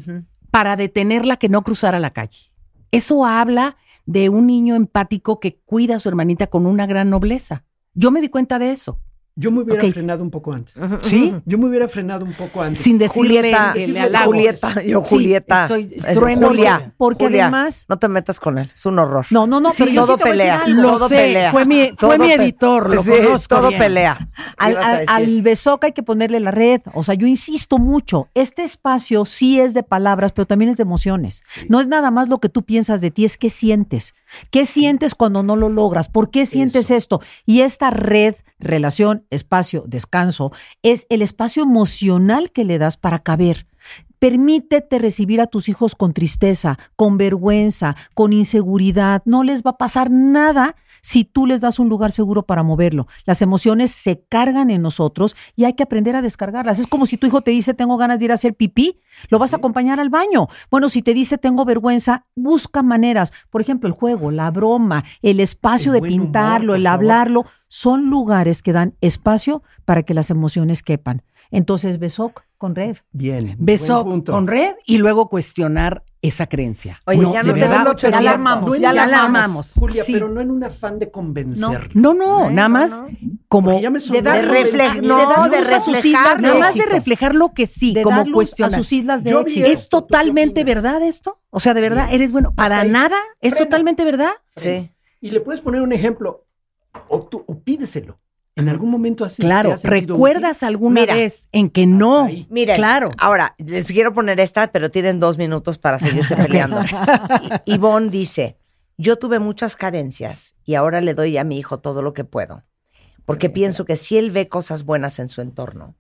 [0.50, 2.50] para detenerla que no cruzara la calle.
[2.90, 3.76] Eso habla
[4.06, 7.64] de un niño empático que cuida a su hermanita con una gran nobleza.
[7.92, 8.98] Yo me di cuenta de eso.
[9.40, 10.74] Yo me hubiera frenado un poco antes.
[11.02, 11.32] ¿Sí?
[11.46, 12.82] Yo me hubiera frenado un poco antes.
[12.82, 15.68] Sin decirle, Julieta, Julieta, yo Julieta.
[15.68, 19.26] Sí, estoy, Julia, porque además no te metas con él, es un horror.
[19.30, 21.52] No, no, no, pero todo pelea, todo pelea.
[21.52, 24.28] Fue mi, fue mi editor, lo conozco todo pelea.
[24.56, 28.64] Al, al, al besoca hay que ponerle la red, o sea, yo insisto mucho, este
[28.64, 31.44] espacio sí es de palabras, pero también es de emociones.
[31.68, 34.16] No es nada más lo que tú piensas de ti, es qué sientes.
[34.50, 36.08] ¿Qué sientes cuando no lo logras?
[36.08, 37.20] ¿Por qué sientes esto?
[37.46, 40.52] Y esta red relación, espacio, descanso,
[40.82, 43.66] es el espacio emocional que le das para caber.
[44.18, 49.22] Permítete recibir a tus hijos con tristeza, con vergüenza, con inseguridad.
[49.24, 53.06] No les va a pasar nada si tú les das un lugar seguro para moverlo.
[53.24, 56.78] Las emociones se cargan en nosotros y hay que aprender a descargarlas.
[56.78, 59.38] Es como si tu hijo te dice tengo ganas de ir a hacer pipí, lo
[59.38, 60.48] vas a acompañar al baño.
[60.70, 63.32] Bueno, si te dice tengo vergüenza, busca maneras.
[63.50, 68.72] Por ejemplo, el juego, la broma, el espacio de pintarlo, el hablarlo, son lugares que
[68.72, 71.22] dan espacio para que las emociones quepan.
[71.50, 72.96] Entonces, Besoc con red.
[73.12, 73.56] Bien.
[73.58, 77.00] Besoc con red y luego cuestionar esa creencia.
[77.06, 79.72] Oye, ya no te ya la armamos, ya la armamos.
[79.74, 81.90] Julia, pero no en un afán de convencer.
[81.94, 83.04] No, no, nada más
[83.46, 88.30] como de, de, reflejar, no, de, reflejar, nada más de reflejar lo que sí, como
[88.32, 88.74] cuestionar.
[88.74, 89.66] A sus islas de éxito.
[89.66, 91.40] ¿Es totalmente verdad esto?
[91.50, 92.52] O sea, de verdad, eres bueno.
[92.54, 94.32] Para nada, ¿es totalmente verdad?
[94.56, 94.92] Sí.
[95.20, 96.44] Y le puedes poner un ejemplo,
[97.08, 98.18] o, tú, o pídeselo.
[98.58, 99.40] En algún momento así.
[99.40, 102.28] Claro, ¿recuerdas alguna vez en que no?
[102.50, 103.10] Miren, claro.
[103.16, 106.80] Ahora, les quiero poner esta, pero tienen dos minutos para seguirse peleando.
[107.66, 108.58] Ivonne dice,
[108.96, 112.64] yo tuve muchas carencias y ahora le doy a mi hijo todo lo que puedo,
[113.24, 115.94] porque pienso que si él ve cosas buenas en su entorno,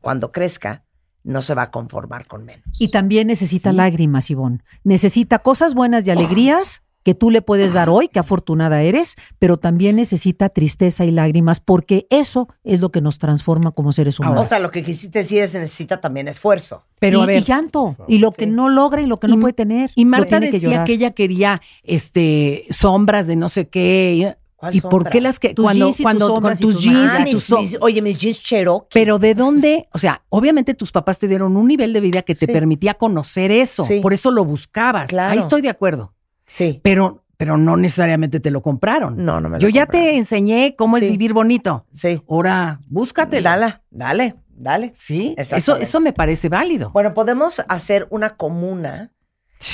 [0.00, 0.84] cuando crezca,
[1.24, 2.64] no se va a conformar con menos.
[2.78, 4.60] Y también necesita lágrimas, Ivonne.
[4.84, 9.58] Necesita cosas buenas y alegrías que tú le puedes dar hoy, qué afortunada eres, pero
[9.58, 14.46] también necesita tristeza y lágrimas, porque eso es lo que nos transforma como seres humanos.
[14.46, 16.82] O sea, lo que quisiste decir es necesita también esfuerzo.
[16.98, 19.90] Pero y, llanto, y lo que no logra y lo que no puede tener.
[19.94, 24.36] Y Marta decía que, ella quería este sombras de no sé qué.
[24.72, 28.42] ¿Y por qué las que cuando cuando con tus, jeans y tus, oye mis jeans
[28.42, 28.88] Cherokee.
[28.94, 32.34] Pero de dónde o sea obviamente tus papás te dieron un nivel de vida que
[32.34, 33.86] te permitía conocer eso.
[34.00, 35.12] Por eso lo buscabas.
[35.12, 36.14] Ahí estoy de acuerdo
[36.46, 36.80] Sí.
[36.82, 39.24] Pero, pero no necesariamente te lo compraron.
[39.24, 41.86] No, no me lo Yo ya te enseñé cómo es vivir bonito.
[41.92, 42.22] Sí.
[42.28, 43.40] Ahora, búscate.
[43.40, 44.92] Dale, dale, dale.
[44.94, 46.90] Sí, eso, eso me parece válido.
[46.90, 49.12] Bueno, podemos hacer una comuna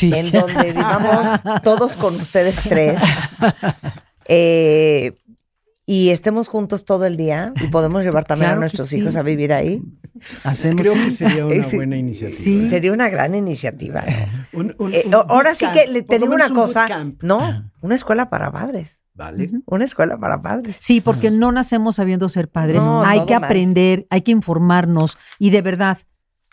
[0.02, 3.02] en donde vivamos todos con ustedes tres.
[4.32, 5.16] Eh,
[5.86, 9.52] y estemos juntos todo el día y podemos llevar también a nuestros hijos a vivir
[9.52, 9.82] ahí.
[10.76, 12.38] Creo que sería una buena iniciativa.
[12.42, 14.04] Sí, sería una gran iniciativa.
[14.06, 16.86] Eh, ahora sí que le, te digo una cosa,
[17.20, 19.02] no, una escuela para padres.
[19.14, 19.50] Vale.
[19.66, 20.76] Una escuela para padres.
[20.76, 22.82] Sí, porque no nacemos sabiendo ser padres.
[23.04, 25.98] hay que aprender, hay que informarnos y de verdad,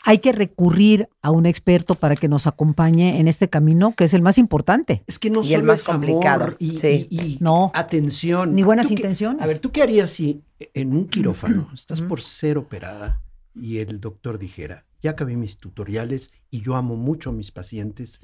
[0.04, 4.14] hay que recurrir a un experto para que nos acompañe en este camino, que es
[4.14, 5.04] el más importante.
[5.08, 6.56] Es que no y el más complicado.
[6.60, 7.72] y, no.
[7.74, 8.56] atención.
[8.56, 9.42] Ni buenas intenciones.
[9.42, 10.44] a ver, ¿tú qué harías si
[10.74, 13.22] en un quirófano estás por ser operada
[13.62, 18.22] y el doctor dijera, ya acabé mis tutoriales y yo amo mucho a mis pacientes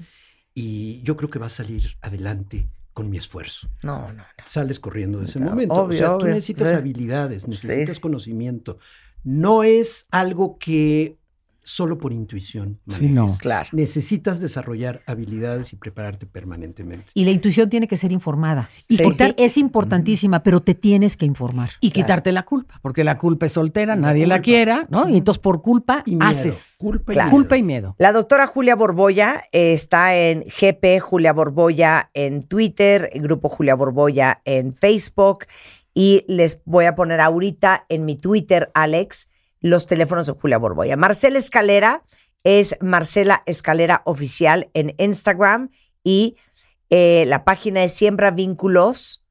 [0.54, 3.68] y yo creo que va a salir adelante con mi esfuerzo.
[3.82, 5.74] No, no, Sales corriendo de ese momento.
[5.74, 8.78] o sea, tú necesitas habilidades, necesitas conocimiento.
[9.24, 11.18] No es algo que
[11.64, 12.78] solo por intuición.
[12.88, 13.26] Sí, no.
[13.38, 13.68] Claro.
[13.72, 17.06] Necesitas desarrollar habilidades y prepararte permanentemente.
[17.14, 18.68] Y la intuición tiene que ser informada.
[18.88, 18.98] Y
[19.36, 21.70] es importantísima, pero te tienes que informar.
[21.80, 25.08] Y quitarte la culpa, porque la culpa es soltera, nadie la quiera, ¿no?
[25.08, 26.76] Y entonces por culpa haces.
[26.78, 27.96] Culpa y, culpa y miedo.
[27.98, 34.74] La doctora Julia Borboya está en GP Julia Borboya en Twitter, Grupo Julia Borboya en
[34.74, 35.46] Facebook.
[35.94, 39.28] Y les voy a poner ahorita en mi Twitter, Alex,
[39.64, 40.94] los teléfonos de Julia Borboya.
[40.94, 42.02] Marcela Escalera
[42.44, 45.70] es Marcela Escalera Oficial en Instagram
[46.02, 46.36] y
[46.90, 49.24] eh, la página es Siembra Vínculos.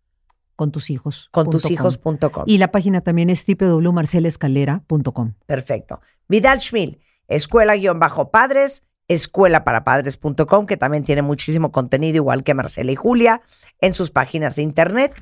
[0.55, 1.29] Con tus hijos.
[1.31, 2.45] Con tus hijos.com.
[2.47, 5.33] Y la página también es www.marcelescalera.com.
[5.45, 6.01] Perfecto.
[6.27, 13.43] Vidal Schmil, escuela-padres, escuelaparapadres.com, que también tiene muchísimo contenido, igual que Marcela y Julia,
[13.81, 15.13] en sus páginas de internet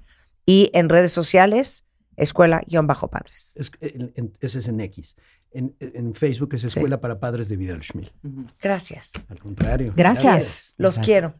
[0.45, 1.83] y en redes sociales,
[2.21, 3.57] escuela-padres.
[4.39, 5.15] ese es en X.
[5.53, 8.11] En, Facebook es Escuela para Padres de Vidal Schmil.
[8.61, 9.13] Gracias.
[9.27, 9.93] Al contrario.
[9.95, 10.73] Gracias.
[10.77, 11.33] Los quiero.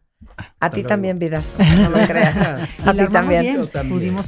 [0.60, 1.44] A ti también, Vidal.
[1.78, 2.38] No lo creas.
[2.86, 3.62] A ti también.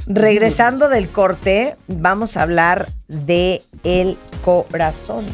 [0.06, 5.26] Regresando del corte, vamos a hablar de el corazón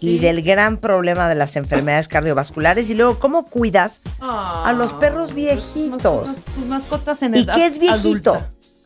[0.00, 4.98] y del gran problema de las enfermedades cardiovasculares y luego cómo cuidas a los ah,
[4.98, 6.40] perros viejitos.
[6.54, 8.38] Tus mascotas, en ¿Y qué es viejito?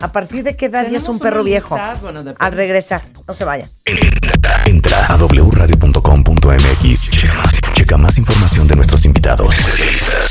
[0.02, 1.78] ¿A partir de qué edad ya es un perro viejo?
[2.38, 3.68] Al regresar, no se vaya.
[4.66, 7.10] Entra a wradio.com.mx.
[7.72, 9.54] Checa más información de nuestros invitados,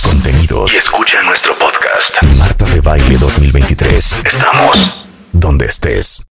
[0.03, 2.21] contenidos y escucha nuestro podcast.
[2.37, 4.21] Marta de Baile 2023.
[4.25, 6.21] Estamos donde estés.